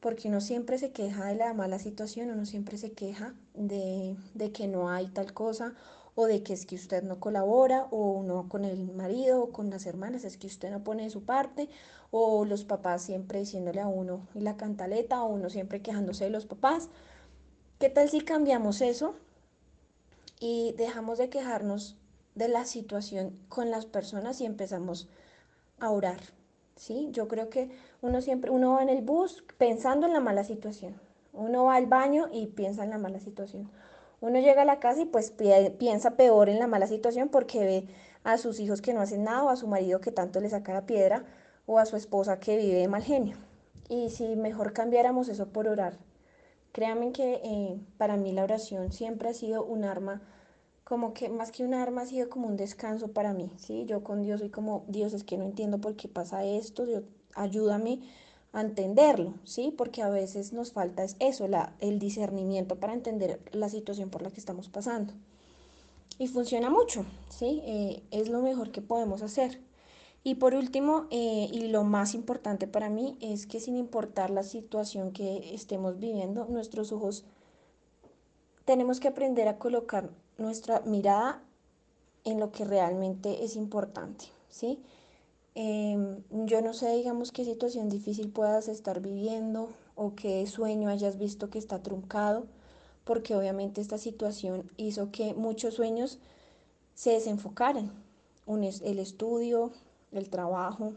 Porque 0.00 0.28
uno 0.28 0.40
siempre 0.40 0.78
se 0.78 0.92
queja 0.92 1.26
de 1.26 1.34
la 1.34 1.52
mala 1.52 1.78
situación, 1.78 2.30
uno 2.30 2.46
siempre 2.46 2.78
se 2.78 2.92
queja 2.92 3.34
de, 3.52 4.16
que 4.54 4.66
no 4.66 4.88
hay 4.88 5.08
tal 5.08 5.34
cosa 5.34 5.74
o 6.14 6.24
de 6.24 6.42
que 6.42 6.54
es 6.54 6.64
que 6.64 6.76
usted 6.76 7.02
no 7.02 7.20
colabora, 7.20 7.86
o 7.90 8.12
uno 8.12 8.48
con 8.48 8.64
el 8.64 8.94
marido, 8.94 9.42
o 9.42 9.52
con 9.52 9.68
las 9.68 9.84
hermanas, 9.84 10.24
es 10.24 10.38
que 10.38 10.46
usted 10.46 10.70
no 10.70 10.82
pone 10.82 11.02
de 11.02 11.10
su 11.10 11.24
parte, 11.24 11.68
o 12.10 12.46
los 12.46 12.64
papás 12.64 13.02
siempre 13.02 13.40
diciéndole 13.40 13.82
a 13.82 13.88
uno 13.88 14.26
la 14.32 14.56
cantaleta, 14.56 15.22
o 15.22 15.26
uno 15.26 15.50
siempre 15.50 15.82
quejándose 15.82 16.24
de 16.24 16.30
los 16.30 16.46
papás. 16.46 16.88
¿Qué 17.78 17.90
tal 17.90 18.08
si 18.08 18.22
cambiamos 18.22 18.80
eso 18.80 19.16
y 20.40 20.74
dejamos 20.78 21.18
de 21.18 21.28
quejarnos 21.28 21.98
de 22.34 22.48
la 22.48 22.64
situación 22.64 23.38
con 23.50 23.70
las 23.70 23.84
personas 23.84 24.40
y 24.40 24.46
empezamos 24.46 25.10
a 25.78 25.90
orar? 25.90 26.16
¿Sí? 26.76 27.10
Yo 27.12 27.28
creo 27.28 27.50
que 27.50 27.68
uno 28.00 28.22
siempre, 28.22 28.50
uno 28.50 28.72
va 28.72 28.82
en 28.82 28.88
el 28.88 29.02
bus 29.02 29.44
pensando 29.58 30.06
en 30.06 30.14
la 30.14 30.20
mala 30.20 30.42
situación. 30.42 30.98
Uno 31.34 31.64
va 31.64 31.74
al 31.74 31.84
baño 31.84 32.28
y 32.32 32.46
piensa 32.46 32.82
en 32.82 32.88
la 32.88 32.96
mala 32.96 33.20
situación. 33.20 33.70
Uno 34.22 34.40
llega 34.40 34.62
a 34.62 34.64
la 34.64 34.80
casa 34.80 35.02
y 35.02 35.04
pues 35.04 35.34
piensa 35.78 36.12
peor 36.12 36.48
en 36.48 36.58
la 36.58 36.68
mala 36.68 36.86
situación 36.86 37.28
porque 37.28 37.58
ve 37.58 37.88
a 38.24 38.38
sus 38.38 38.58
hijos 38.58 38.80
que 38.80 38.94
no 38.94 39.02
hacen 39.02 39.24
nada 39.24 39.44
o 39.44 39.50
a 39.50 39.56
su 39.56 39.68
marido 39.68 40.00
que 40.00 40.12
tanto 40.12 40.40
le 40.40 40.48
saca 40.48 40.72
la 40.72 40.86
piedra 40.86 41.26
o 41.66 41.78
a 41.78 41.84
su 41.84 41.96
esposa 41.96 42.40
que 42.40 42.56
vive 42.56 42.78
de 42.78 42.88
mal 42.88 43.02
genio. 43.02 43.36
Y 43.90 44.08
si 44.08 44.34
mejor 44.34 44.72
cambiáramos 44.72 45.28
eso 45.28 45.48
por 45.48 45.68
orar, 45.68 45.98
Créanme 46.76 47.10
que 47.10 47.40
eh, 47.42 47.80
para 47.96 48.18
mí 48.18 48.32
la 48.32 48.44
oración 48.44 48.92
siempre 48.92 49.30
ha 49.30 49.32
sido 49.32 49.64
un 49.64 49.82
arma, 49.82 50.20
como 50.84 51.14
que 51.14 51.30
más 51.30 51.50
que 51.50 51.64
un 51.64 51.72
arma 51.72 52.02
ha 52.02 52.06
sido 52.06 52.28
como 52.28 52.48
un 52.48 52.58
descanso 52.58 53.12
para 53.12 53.32
mí, 53.32 53.50
¿sí? 53.56 53.86
Yo 53.86 54.04
con 54.04 54.20
Dios 54.20 54.40
soy 54.40 54.50
como, 54.50 54.84
Dios 54.86 55.14
es 55.14 55.24
que 55.24 55.38
no 55.38 55.46
entiendo 55.46 55.78
por 55.80 55.96
qué 55.96 56.06
pasa 56.06 56.44
esto, 56.44 56.84
Dios, 56.84 57.04
ayúdame 57.34 58.00
a 58.52 58.60
entenderlo, 58.60 59.32
¿sí? 59.44 59.72
Porque 59.74 60.02
a 60.02 60.10
veces 60.10 60.52
nos 60.52 60.72
falta 60.72 61.06
eso, 61.18 61.48
la, 61.48 61.74
el 61.80 61.98
discernimiento 61.98 62.76
para 62.76 62.92
entender 62.92 63.40
la 63.52 63.70
situación 63.70 64.10
por 64.10 64.20
la 64.20 64.30
que 64.30 64.40
estamos 64.40 64.68
pasando. 64.68 65.14
Y 66.18 66.26
funciona 66.26 66.68
mucho, 66.68 67.06
¿sí? 67.30 67.62
Eh, 67.64 68.02
es 68.10 68.28
lo 68.28 68.42
mejor 68.42 68.70
que 68.70 68.82
podemos 68.82 69.22
hacer. 69.22 69.62
Y 70.26 70.34
por 70.34 70.56
último, 70.56 71.06
eh, 71.12 71.48
y 71.52 71.68
lo 71.68 71.84
más 71.84 72.12
importante 72.12 72.66
para 72.66 72.90
mí, 72.90 73.16
es 73.20 73.46
que 73.46 73.60
sin 73.60 73.76
importar 73.76 74.30
la 74.30 74.42
situación 74.42 75.12
que 75.12 75.54
estemos 75.54 76.00
viviendo, 76.00 76.46
nuestros 76.46 76.90
ojos 76.90 77.24
tenemos 78.64 78.98
que 78.98 79.06
aprender 79.06 79.46
a 79.46 79.56
colocar 79.60 80.10
nuestra 80.36 80.80
mirada 80.80 81.44
en 82.24 82.40
lo 82.40 82.50
que 82.50 82.64
realmente 82.64 83.44
es 83.44 83.54
importante, 83.54 84.24
¿sí? 84.48 84.80
Em, 85.54 86.24
yo 86.44 86.60
no 86.60 86.74
sé, 86.74 86.92
digamos, 86.96 87.30
qué 87.30 87.44
situación 87.44 87.88
difícil 87.88 88.28
puedas 88.28 88.66
estar 88.66 89.00
viviendo 89.00 89.68
o 89.94 90.16
qué 90.16 90.44
sueño 90.48 90.88
hayas 90.88 91.18
visto 91.18 91.50
que 91.50 91.60
está 91.60 91.84
truncado, 91.84 92.46
porque 93.04 93.36
obviamente 93.36 93.80
esta 93.80 93.96
situación 93.96 94.68
hizo 94.76 95.12
que 95.12 95.34
muchos 95.34 95.74
sueños 95.74 96.18
se 96.96 97.12
desenfocaran. 97.12 97.92
El 98.48 99.00
estudio, 99.00 99.72
el 100.12 100.28
trabajo, 100.30 100.92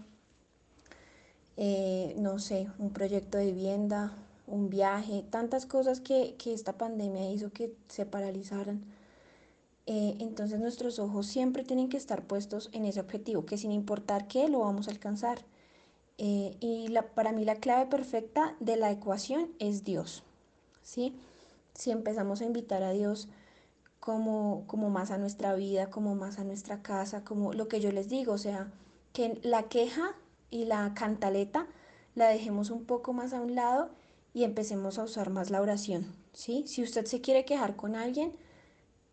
eh, 1.58 2.16
no 2.18 2.39
sé, 2.39 2.68
un 2.80 2.92
proyecto 2.92 3.38
de 3.38 3.48
vivienda, 3.48 4.13
un 4.48 4.70
viaje, 4.70 5.24
tantas 5.30 5.66
cosas 5.66 6.00
que, 6.00 6.36
esta 6.46 6.74
pandemia 6.74 7.30
hizo 7.32 7.51
que 7.51 7.75
se 7.88 8.06
paralizaran. 8.06 8.82
Eh, 9.86 10.16
entonces 10.20 10.60
nuestros 10.60 11.00
ojos 11.00 11.28
siempre 11.28 11.63
tienen 11.63 11.89
que 11.89 11.98
estar 11.98 12.24
puestos 12.24 12.70
en 12.74 12.86
ese 12.86 13.00
objetivo, 13.00 13.46
que 13.46 13.58
sin 13.58 13.72
importar 13.72 14.28
qué, 14.28 14.48
lo 14.50 14.60
vamos 14.60 14.88
a 14.88 14.92
alcanzar. 14.92 15.39
Eh, 16.18 16.56
y 16.60 16.89
la, 16.89 17.04
para 17.04 17.32
mí 17.32 17.46
la 17.46 17.56
clave 17.56 17.86
perfecta 17.88 18.56
de 18.60 18.75
la 18.75 18.92
ecuación 18.92 19.50
es 19.60 19.84
Dios. 19.84 20.24
¿sí? 20.84 21.16
Si 21.74 21.92
empezamos 21.92 22.42
a 22.42 22.46
invitar 22.46 22.84
a 22.84 22.92
Dios 22.92 23.30
como, 24.00 24.63
como 24.68 24.89
más 24.89 25.12
a 25.12 25.18
nuestra 25.18 25.54
vida, 25.54 25.89
como 25.89 26.16
más 26.16 26.39
a 26.39 26.44
nuestra 26.44 26.82
casa, 26.82 27.24
como 27.24 27.54
lo 27.54 27.68
que 27.68 27.80
yo 27.80 27.92
les 27.92 28.10
digo, 28.10 28.34
o 28.34 28.38
sea, 28.38 28.72
que 29.13 29.39
la 29.44 29.63
queja 29.63 30.16
y 30.50 30.66
la 30.66 30.94
cantaleta 30.94 31.68
la 32.16 32.28
dejemos 32.28 32.70
un 32.70 32.86
poco 32.86 33.13
más 33.13 33.34
a 33.34 33.42
un 33.42 33.56
lado 33.56 33.89
y 34.34 34.44
empecemos 34.44 35.00
a 35.00 35.04
usar 35.04 35.30
más 35.30 35.50
la 35.50 35.62
oración, 35.62 36.06
¿sí? 36.34 36.63
Si 36.68 36.84
usted 36.84 37.06
se 37.06 37.22
quiere 37.22 37.46
quejar 37.46 37.75
con 37.75 37.96
alguien, 37.96 38.34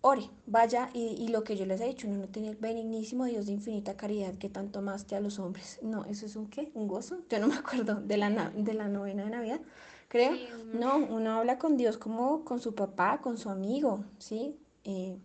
ore, 0.01 0.31
vaya 0.47 0.91
y, 0.93 1.29
lo 1.29 1.43
que 1.43 1.57
yo 1.57 1.67
les 1.67 1.81
he 1.81 1.87
dicho, 1.87 2.07
uno 2.07 2.19
no 2.19 2.29
tiene 2.29 2.49
el 2.49 2.57
benignísimo 2.57 3.25
Dios 3.25 3.47
de 3.47 3.53
infinita 3.53 3.97
caridad 3.97 4.35
que 4.35 4.49
tanto 4.49 4.79
amaste 4.79 5.17
a 5.17 5.21
los 5.21 5.39
hombres. 5.39 5.79
No, 5.83 6.05
eso 6.05 6.27
es 6.27 6.37
un 6.37 6.49
qué, 6.49 6.71
un 6.75 6.87
gozo. 6.87 7.19
Yo 7.29 7.39
no 7.41 7.49
me 7.49 7.57
acuerdo 7.57 7.97
de 7.97 8.17
la, 8.17 8.51
de 8.55 8.75
la 8.75 8.89
novena 8.89 9.25
de 9.25 9.31
Navidad, 9.31 9.61
creo. 10.09 10.33
No, 10.73 10.97
uno 10.97 11.33
habla 11.33 11.59
con 11.59 11.77
Dios 11.77 11.99
como 11.99 12.45
con 12.45 12.61
su 12.61 12.75
papá, 12.75 13.21
con 13.21 13.39
su 13.39 13.51
amigo, 13.51 14.05
¿sí? 14.19 14.57
Eh, 14.85 15.19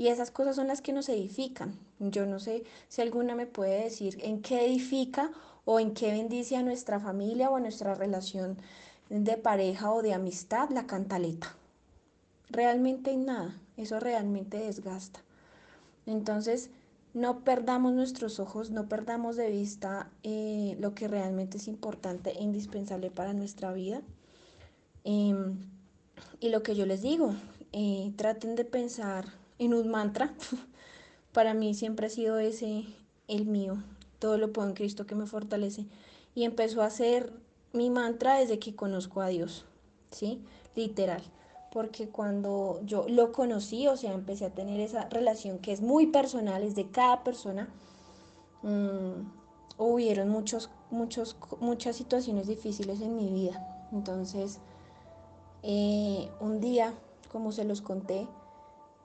y 0.00 0.08
esas 0.08 0.30
cosas 0.30 0.56
son 0.56 0.66
las 0.66 0.80
que 0.80 0.94
nos 0.94 1.10
edifican. 1.10 1.78
Yo 1.98 2.24
no 2.24 2.40
sé 2.40 2.64
si 2.88 3.02
alguna 3.02 3.34
me 3.34 3.44
puede 3.44 3.84
decir 3.84 4.16
en 4.22 4.40
qué 4.40 4.64
edifica 4.64 5.30
o 5.66 5.78
en 5.78 5.92
qué 5.92 6.10
bendice 6.10 6.56
a 6.56 6.62
nuestra 6.62 6.98
familia 6.98 7.50
o 7.50 7.56
a 7.56 7.60
nuestra 7.60 7.94
relación 7.94 8.56
de 9.10 9.36
pareja 9.36 9.92
o 9.92 10.00
de 10.00 10.14
amistad 10.14 10.70
la 10.70 10.86
cantaleta. 10.86 11.54
Realmente 12.48 13.10
en 13.10 13.26
nada, 13.26 13.60
eso 13.76 14.00
realmente 14.00 14.56
desgasta. 14.56 15.20
Entonces, 16.06 16.70
no 17.12 17.40
perdamos 17.40 17.92
nuestros 17.92 18.40
ojos, 18.40 18.70
no 18.70 18.88
perdamos 18.88 19.36
de 19.36 19.50
vista 19.50 20.08
eh, 20.22 20.78
lo 20.80 20.94
que 20.94 21.08
realmente 21.08 21.58
es 21.58 21.68
importante 21.68 22.30
e 22.30 22.42
indispensable 22.42 23.10
para 23.10 23.34
nuestra 23.34 23.70
vida. 23.74 24.00
Em, 25.04 25.58
y 26.40 26.48
lo 26.48 26.62
que 26.62 26.74
yo 26.74 26.86
les 26.86 27.02
digo, 27.02 27.34
eh, 27.72 28.14
traten 28.16 28.56
de 28.56 28.64
pensar 28.64 29.39
en 29.60 29.74
un 29.74 29.88
mantra. 29.88 30.34
Para 31.32 31.54
mí 31.54 31.74
siempre 31.74 32.06
ha 32.06 32.10
sido 32.10 32.40
ese 32.40 32.84
el 33.28 33.46
mío. 33.46 33.84
Todo 34.18 34.36
lo 34.38 34.52
puedo 34.52 34.68
en 34.68 34.74
Cristo 34.74 35.06
que 35.06 35.14
me 35.14 35.26
fortalece. 35.26 35.86
Y 36.34 36.44
empezó 36.44 36.82
a 36.82 36.90
ser 36.90 37.32
mi 37.72 37.90
mantra 37.90 38.34
desde 38.38 38.58
que 38.58 38.74
conozco 38.74 39.20
a 39.20 39.28
Dios. 39.28 39.64
¿Sí? 40.10 40.42
Literal. 40.74 41.22
Porque 41.70 42.08
cuando 42.08 42.80
yo 42.84 43.06
lo 43.08 43.30
conocí, 43.30 43.86
o 43.86 43.96
sea, 43.96 44.12
empecé 44.12 44.46
a 44.46 44.50
tener 44.50 44.80
esa 44.80 45.08
relación 45.08 45.58
que 45.58 45.72
es 45.72 45.80
muy 45.80 46.06
personal, 46.06 46.64
es 46.64 46.74
de 46.74 46.90
cada 46.90 47.22
persona, 47.22 47.68
mm, 48.62 49.78
hubieron 49.78 50.30
muchos, 50.30 50.70
muchos, 50.90 51.36
muchas 51.60 51.94
situaciones 51.94 52.48
difíciles 52.48 53.00
en 53.00 53.14
mi 53.14 53.28
vida. 53.28 53.88
Entonces, 53.92 54.58
eh, 55.62 56.28
un 56.40 56.60
día, 56.60 56.92
como 57.30 57.52
se 57.52 57.64
los 57.64 57.82
conté, 57.82 58.26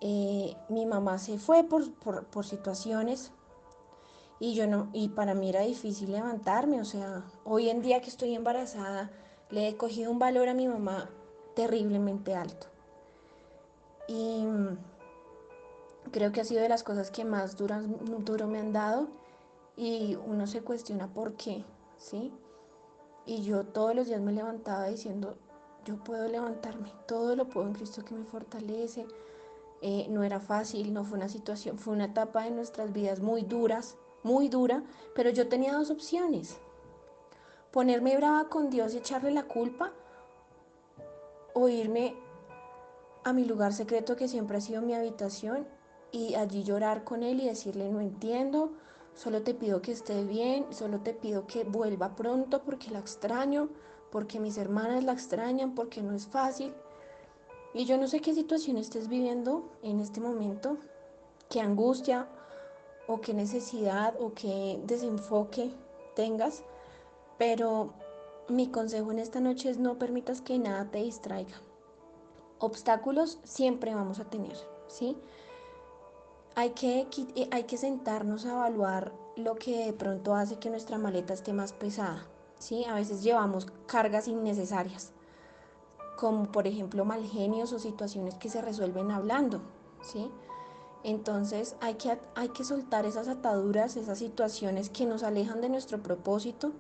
eh, 0.02 0.56
mi 0.70 0.86
mamá 0.86 1.18
se 1.18 1.38
fue 1.38 1.64
por, 1.64 2.46
situaciones 2.46 3.32
y 4.40 4.54
yo 4.54 4.68
no, 4.68 4.90
y 4.94 5.10
para 5.10 5.34
mí 5.34 5.50
era 5.50 5.62
difícil 5.62 6.12
levantarme, 6.12 6.82
o 6.82 6.86
sea, 6.86 7.24
hoy 7.46 7.70
en 7.70 7.82
día 7.82 8.02
que 8.02 8.10
estoy 8.10 8.36
embarazada, 8.36 9.12
le 9.50 9.70
he 9.70 9.78
cogido 9.78 10.12
un 10.12 10.20
valor 10.20 10.50
a 10.50 10.54
mi 10.54 10.68
mamá 10.68 11.10
terriblemente 11.56 12.36
alto. 12.36 12.68
Y 14.08 14.46
mm, 14.46 14.78
creo 16.12 16.32
que 16.32 16.42
ha 16.42 16.46
sido 16.46 16.62
de 16.62 16.70
las 16.70 16.84
cosas 16.84 17.12
que 17.12 17.24
más 17.24 17.56
duro 17.56 18.48
me 18.48 18.60
han 18.60 18.74
dado 18.74 19.08
y 19.78 20.16
uno 20.16 20.48
se 20.48 20.62
cuestiona 20.62 21.08
por 21.08 21.34
qué, 21.34 21.64
¿sí? 21.98 22.32
Y 23.26 23.44
yo 23.44 23.66
todos 23.66 23.96
los 23.96 24.08
días 24.08 24.22
me 24.22 24.32
levantaba 24.32 24.86
diciendo, 24.86 25.36
yo 25.86 25.98
puedo 26.04 26.28
levantarme, 26.28 26.92
todo 27.08 27.36
lo 27.36 27.48
puedo 27.48 27.68
en 27.68 27.74
Cristo 27.74 28.04
que 28.04 28.16
me 28.16 28.26
fortalece, 28.26 29.08
eh, 29.88 30.08
no 30.10 30.24
era 30.24 30.40
fácil, 30.40 30.92
no 30.96 31.04
fue 31.04 31.20
una 31.20 31.30
situación, 31.30 31.78
fue 31.78 31.94
una 31.94 32.06
etapa 32.06 32.46
de 32.46 32.50
nuestras 32.50 32.92
vidas 32.92 33.20
muy 33.20 33.44
duras, 33.44 33.98
muy 34.24 34.50
dura, 34.50 34.82
pero 35.14 35.30
yo 35.30 35.48
tenía 35.48 35.74
dos 35.74 35.92
opciones. 35.92 36.58
Ponerme 37.70 38.18
brava 38.18 38.50
con 38.50 38.72
Dios 38.72 38.96
y 38.96 38.98
echarle 38.98 39.30
la 39.30 39.44
culpa 39.44 39.94
o 41.54 41.70
irme 41.70 42.16
a 43.24 43.32
mi 43.32 43.46
lugar 43.46 43.74
secreto 43.74 44.16
que 44.16 44.28
siempre 44.28 44.58
ha 44.58 44.62
sido 44.62 44.82
mi 44.82 44.96
habitación 44.96 45.68
y 46.12 46.34
allí 46.34 46.64
llorar 46.64 47.04
con 47.04 47.22
él 47.22 47.40
y 47.40 47.46
decirle, 47.46 47.88
no 47.92 48.02
entiendo, 48.02 48.72
solo 49.14 49.44
te 49.44 49.54
pido 49.54 49.84
que 49.84 49.92
esté 49.92 50.24
bien, 50.24 50.66
solo 50.72 51.02
te 51.02 51.14
pido 51.14 51.46
que 51.46 51.64
vuelva 51.64 52.16
pronto 52.16 52.64
porque 52.64 52.90
la 52.90 52.98
extraño, 52.98 53.70
porque 54.12 54.40
mis 54.40 54.58
hermanas 54.58 55.04
la 55.04 55.14
extrañan, 55.14 55.76
porque 55.76 56.02
no 56.02 56.16
es 56.16 56.26
fácil. 56.26 56.74
Y 57.76 57.84
yo 57.84 57.98
no 57.98 58.08
sé 58.08 58.22
qué 58.22 58.34
situación 58.34 58.78
estés 58.78 59.10
viviendo 59.10 59.70
en 59.84 60.00
este 60.00 60.22
momento, 60.22 60.78
qué 61.50 61.60
angustia 61.60 62.26
o 63.06 63.20
qué 63.20 63.34
necesidad 63.34 64.16
o 64.18 64.34
qué 64.34 64.80
desenfoque 64.86 65.72
tengas, 66.16 66.64
pero 67.38 67.92
mi 68.48 68.68
consejo 68.68 69.12
en 69.12 69.20
esta 69.20 69.42
noche 69.42 69.70
es 69.70 69.78
no 69.78 70.00
permitas 70.00 70.40
que 70.40 70.58
nada 70.58 70.90
te 70.90 71.00
distraiga. 71.00 71.62
Obstáculos 72.60 73.40
siempre 73.44 73.94
vamos 73.94 74.22
a 74.22 74.30
tener, 74.30 74.56
¿sí? 74.88 75.18
Hay 76.56 76.70
que, 76.70 77.08
hay 77.52 77.64
que 77.66 77.76
sentarnos 77.76 78.46
a 78.46 78.54
evaluar 78.54 79.12
lo 79.36 79.56
que 79.56 79.88
de 79.88 79.92
pronto 79.92 80.34
hace 80.34 80.60
que 80.60 80.70
nuestra 80.70 80.98
maleta 80.98 81.34
esté 81.34 81.52
más 81.52 81.74
pesada, 81.74 82.26
¿sí? 82.58 82.86
A 82.86 82.96
veces 82.96 83.22
llevamos 83.22 83.68
cargas 83.86 84.30
innecesarias 84.30 85.12
como 86.18 86.52
por 86.52 86.68
ejemplo 86.68 87.06
mal 87.06 87.26
genios 87.26 87.74
o 87.74 87.80
situaciones 87.80 88.36
que 88.36 88.50
se 88.50 88.62
resuelven 88.62 89.12
hablando, 89.12 89.62
¿sí? 90.02 90.30
Entonces 91.04 91.76
hay 91.82 91.96
que, 91.96 92.18
hay 92.34 92.50
que 92.50 92.64
soltar 92.64 93.06
esas 93.06 93.28
ataduras, 93.28 93.96
esas 93.96 94.18
situaciones 94.18 94.90
que 94.90 95.06
nos 95.06 95.22
alejan 95.22 95.62
de 95.62 95.70
nuestro 95.70 96.02
propósito 96.02 96.72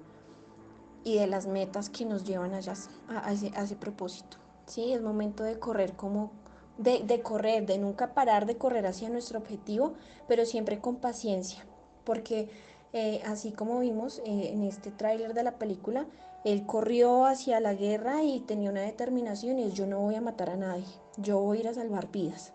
y 1.03 1.19
de 1.19 1.27
las 1.27 1.45
metas 1.45 1.89
que 1.89 2.05
nos 2.05 2.23
llevan 2.23 2.55
allá, 2.55 2.73
a, 3.07 3.31
ese, 3.31 3.75
propósito. 3.75 4.37
¿sí? 4.65 4.93
Es 4.93 5.01
momento 5.03 5.43
de 5.43 5.59
correr 5.59 5.93
como, 5.93 6.31
de, 6.79 7.03
de, 7.03 7.21
correr, 7.21 7.67
de 7.67 7.77
nunca 7.77 8.15
parar 8.15 8.47
de 8.47 8.57
correr 8.57 8.87
hacia 8.87 9.09
nuestro 9.09 9.37
objetivo, 9.37 9.93
pero 10.27 10.45
siempre 10.45 10.81
con 10.81 10.95
paciencia, 10.95 11.63
porque 12.03 12.49
eh, 12.93 13.21
así 13.27 13.51
como 13.51 13.79
vimos 13.79 14.19
eh, 14.25 14.49
en 14.53 14.63
este 14.63 14.89
tráiler 14.89 15.35
de 15.35 15.43
la 15.43 15.59
película, 15.59 16.07
él 16.45 16.67
corrió 16.67 17.25
hacia 17.25 17.59
la 17.59 17.73
guerra 17.73 18.21
y 18.21 18.39
tenía 18.39 18.69
una 18.69 18.81
determinación 18.81 19.57
y 19.57 19.63
es 19.63 19.73
yo 19.73 19.87
no 19.87 19.99
voy 19.99 20.13
a 20.13 20.21
matar 20.21 20.51
a 20.51 20.55
nadie, 20.55 20.85
yo 21.17 21.39
voy 21.39 21.57
a 21.57 21.61
ir 21.61 21.67
a 21.69 21.73
salvar 21.73 22.11
vidas. 22.11 22.53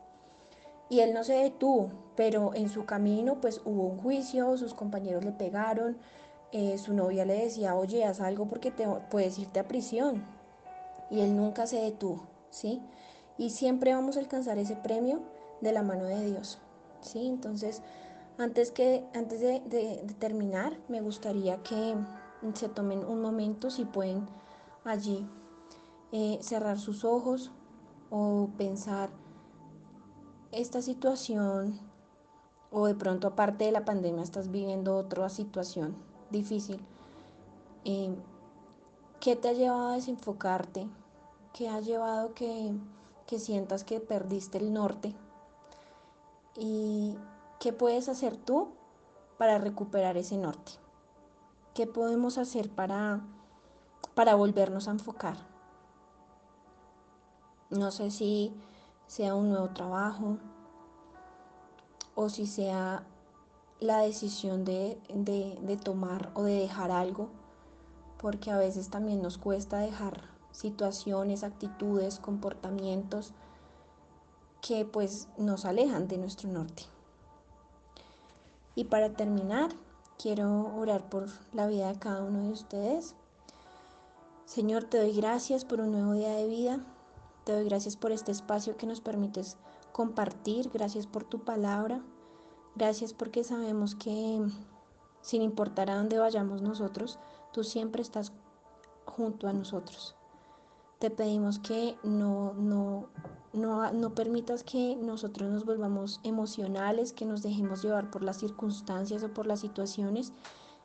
Y 0.89 1.01
él 1.01 1.13
no 1.13 1.25
se 1.25 1.35
detuvo, 1.35 1.91
pero 2.15 2.55
en 2.55 2.69
su 2.69 2.85
camino 2.85 3.41
pues 3.41 3.61
hubo 3.65 3.83
un 3.83 3.99
juicio, 3.99 4.57
sus 4.57 4.75
compañeros 4.75 5.25
le 5.25 5.33
pegaron, 5.33 5.99
eh, 6.53 6.79
su 6.79 6.95
novia 6.95 7.25
le 7.25 7.35
decía, 7.35 7.75
oye, 7.75 8.05
haz 8.05 8.21
algo 8.21 8.47
porque 8.47 8.71
te 8.71 8.87
puedes 9.11 9.41
irte 9.41 9.59
a 9.59 9.67
prisión. 9.67 10.25
Y 11.11 11.21
él 11.21 11.37
nunca 11.37 11.67
se 11.67 11.81
detuvo, 11.81 12.23
¿sí? 12.51 12.81
Y 13.39 13.51
siempre 13.51 13.93
vamos 13.93 14.17
a 14.17 14.21
alcanzar 14.21 14.59
ese 14.59 14.77
premio 14.77 15.21
de 15.61 15.73
la 15.73 15.83
mano 15.83 16.05
de 16.05 16.27
Dios, 16.27 16.61
¿sí? 17.01 17.27
Entonces, 17.27 17.83
antes, 18.39 18.71
que, 18.71 19.03
antes 19.15 19.41
de 19.41 20.15
terminar, 20.21 20.79
me 20.89 21.01
gustaría 21.01 21.57
que 21.65 21.97
se 22.55 22.69
tomen 22.69 23.05
un 23.05 23.21
momento 23.21 23.71
si 23.71 23.85
pueden 23.85 24.27
allí 24.85 25.27
eh, 26.13 26.39
cerrar 26.41 26.79
sus 26.79 27.05
ojos 27.05 27.51
o 28.11 28.49
pensar 28.57 29.11
esta 30.53 30.83
situación 30.83 31.79
o 32.71 32.87
de 32.87 32.95
pronto 32.95 33.29
aparte 33.29 33.65
de 33.65 33.73
la 33.73 33.85
pandemia 33.85 34.23
estás 34.23 34.51
viviendo 34.51 34.97
otra 34.97 35.29
situación 35.29 35.97
difícil. 36.31 36.81
Eh, 37.85 38.15
¿Qué 39.21 39.37
te 39.37 39.49
ha 39.49 39.53
llevado 39.53 39.89
a 39.89 39.95
desenfocarte? 39.95 40.89
¿Qué 41.53 41.69
ha 41.69 41.81
llevado 41.81 42.33
que, 42.35 42.73
que 43.27 43.39
sientas 43.39 43.85
que 43.85 44.01
perdiste 44.01 44.59
el 44.59 44.73
norte? 44.73 45.15
¿Y 46.57 47.17
qué 47.59 47.73
puedes 47.73 48.09
hacer 48.09 48.37
tú 48.37 48.71
para 49.37 49.59
recuperar 49.59 50.17
ese 50.17 50.37
norte? 50.37 50.73
¿Qué 51.75 51.87
podemos 51.87 52.37
hacer 52.39 52.69
para, 52.71 53.21
para 54.15 54.35
volvernos 54.35 54.89
a 54.89 54.93
enfocar? 54.93 55.37
No 57.71 57.93
sé 57.93 58.11
si 58.11 58.53
sea 59.07 59.35
un 59.35 59.51
nuevo 59.51 59.71
trabajo 59.71 60.39
o 62.17 62.29
si 62.29 62.47
sea 62.47 63.05
la 63.79 63.99
decisión 63.99 64.65
de, 64.65 65.01
de, 65.09 65.77
tomar 65.77 66.31
o 66.35 66.43
de 66.43 66.55
dejar 66.55 66.91
algo, 66.91 67.31
porque 68.19 68.51
a 68.51 68.59
veces 68.59 68.91
también 68.91 69.23
nos 69.23 69.39
cuesta 69.39 69.79
dejar 69.79 70.23
situaciones, 70.51 71.45
actitudes, 71.45 72.19
comportamientos 72.19 73.33
que 74.61 74.85
pues 74.85 75.29
nos 75.39 75.65
alejan 75.65 76.09
de 76.09 76.19
nuestro 76.19 76.51
norte. 76.51 76.83
Y 78.75 78.85
para 78.85 79.15
terminar, 79.15 79.71
Quiero 80.21 80.77
orar 80.77 81.09
por 81.09 81.29
la 81.55 81.67
vida 81.67 81.91
de 81.91 81.99
cada 81.99 82.23
uno 82.23 82.43
de 82.43 82.51
ustedes. 82.51 83.15
Señor, 84.45 84.85
te 84.85 84.99
doy 84.99 85.15
gracias 85.15 85.65
por 85.65 85.81
un 85.81 85.93
nuevo 85.93 86.13
día 86.13 86.35
de 86.35 86.47
vida. 86.47 86.85
Te 87.45 87.55
doy 87.55 87.65
gracias 87.65 87.97
por 87.97 88.13
este 88.13 88.31
espacio 88.31 88.77
que 88.77 88.87
nos 88.87 89.01
permites 89.01 89.57
compartir. 89.93 90.69
Gracias 90.75 91.07
por 91.07 91.25
tu 91.25 91.43
palabra. 91.43 92.03
Gracias 92.77 93.15
porque 93.15 93.45
sabemos 93.45 93.95
que 93.95 94.43
sin 95.23 95.41
importar 95.41 95.89
a 95.89 95.97
dónde 95.97 96.19
vayamos 96.19 96.61
nosotros, 96.61 97.19
tú 97.55 97.65
siempre 97.65 98.03
estás 98.03 98.35
junto 99.07 99.49
a 99.49 99.55
nosotros. 99.55 100.17
Te 100.99 101.11
pedimos 101.11 101.59
que 101.61 101.97
no, 102.03 102.53
no, 102.53 103.09
no, 103.53 103.93
no 103.93 104.15
permitas 104.15 104.63
que 104.63 104.97
nosotros 104.97 105.51
nos 105.51 105.65
volvamos 105.65 106.21
emocionales, 106.23 107.13
que 107.13 107.25
nos 107.25 107.43
dejemos 107.43 107.83
llevar 107.83 108.11
por 108.11 108.23
las 108.23 108.39
circunstancias 108.39 109.23
o 109.23 109.33
por 109.33 109.47
las 109.47 109.61
situaciones, 109.61 110.33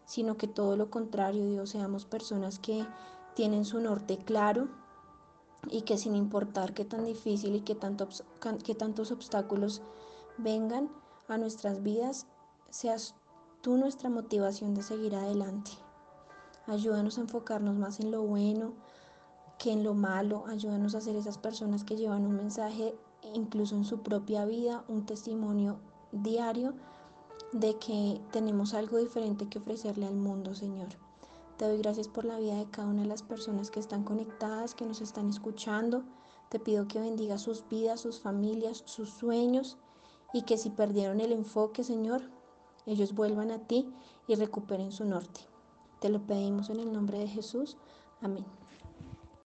sino 0.06 0.38
que 0.38 0.48
todo 0.48 0.76
lo 0.76 0.90
contrario, 0.90 1.48
Dios, 1.48 1.72
seamos 1.72 2.06
personas 2.06 2.60
que 2.60 2.86
tienen 3.36 3.66
su 3.66 3.80
norte 3.80 4.18
claro 4.18 4.68
y 5.70 5.82
que 5.82 5.98
sin 5.98 6.16
importar 6.16 6.74
qué 6.74 6.86
tan 6.86 7.06
difícil 7.06 7.56
y 7.56 7.62
qué, 7.62 7.76
tanto, 7.76 8.08
qué 8.64 8.76
tantos 8.76 9.12
obstáculos 9.12 9.82
vengan 10.38 10.90
a 11.28 11.38
nuestras 11.38 11.82
vidas, 11.84 12.28
seas 12.70 13.16
tú 13.62 13.78
nuestra 13.78 14.10
motivación 14.10 14.76
de 14.76 14.84
seguir 14.84 15.16
adelante. 15.16 15.72
Ayúdanos 16.68 17.18
a 17.18 17.22
enfocarnos 17.22 17.76
más 17.76 18.00
en 18.00 18.12
lo 18.12 18.24
bueno, 18.24 18.74
que 19.58 19.72
en 19.72 19.84
lo 19.84 19.94
malo, 19.94 20.46
ayúdanos 20.48 20.96
a 20.96 21.02
ser 21.02 21.16
esas 21.16 21.38
personas 21.38 21.84
que 21.84 21.96
llevan 21.96 22.26
un 22.26 22.36
mensaje 22.36 22.96
incluso 23.34 23.76
en 23.76 23.86
su 23.86 24.00
propia 24.00 24.46
vida, 24.46 24.84
un 24.88 25.06
testimonio 25.06 25.80
diario 26.12 26.74
de 27.52 27.78
que 27.78 28.22
tenemos 28.32 28.74
algo 28.74 28.98
diferente 28.98 29.48
que 29.48 29.60
ofrecerle 29.60 30.06
al 30.06 30.16
mundo, 30.16 30.54
Señor. 30.54 30.90
Te 31.58 31.66
doy 31.66 31.78
gracias 31.78 32.08
por 32.08 32.26
la 32.26 32.38
vida 32.38 32.56
de 32.56 32.70
cada 32.70 32.90
una 32.90 33.04
de 33.04 33.08
las 33.08 33.24
personas 33.24 33.72
que 33.72 33.80
están 33.80 34.04
conectadas, 34.04 34.76
que 34.76 34.86
nos 34.86 35.00
están 35.00 35.30
escuchando. 35.30 36.04
Te 36.50 36.60
pido 36.60 36.88
que 36.88 37.00
bendiga 37.00 37.38
sus 37.38 37.68
vidas, 37.70 38.02
sus 38.02 38.20
familias, 38.20 38.84
sus 38.86 39.10
sueños 39.10 39.78
y 40.34 40.42
que 40.42 40.58
si 40.58 40.70
perdieron 40.70 41.22
el 41.22 41.32
enfoque, 41.32 41.84
Señor, 41.84 42.30
ellos 42.86 43.14
vuelvan 43.16 43.52
a 43.52 43.60
ti 43.60 43.90
y 44.28 44.36
recuperen 44.36 44.92
su 44.92 45.06
norte. 45.06 45.42
Te 46.02 46.10
lo 46.10 46.20
pedimos 46.28 46.70
en 46.70 46.82
el 46.82 46.92
nombre 46.92 47.20
de 47.20 47.28
Jesús. 47.28 47.78
Amén. 48.22 48.46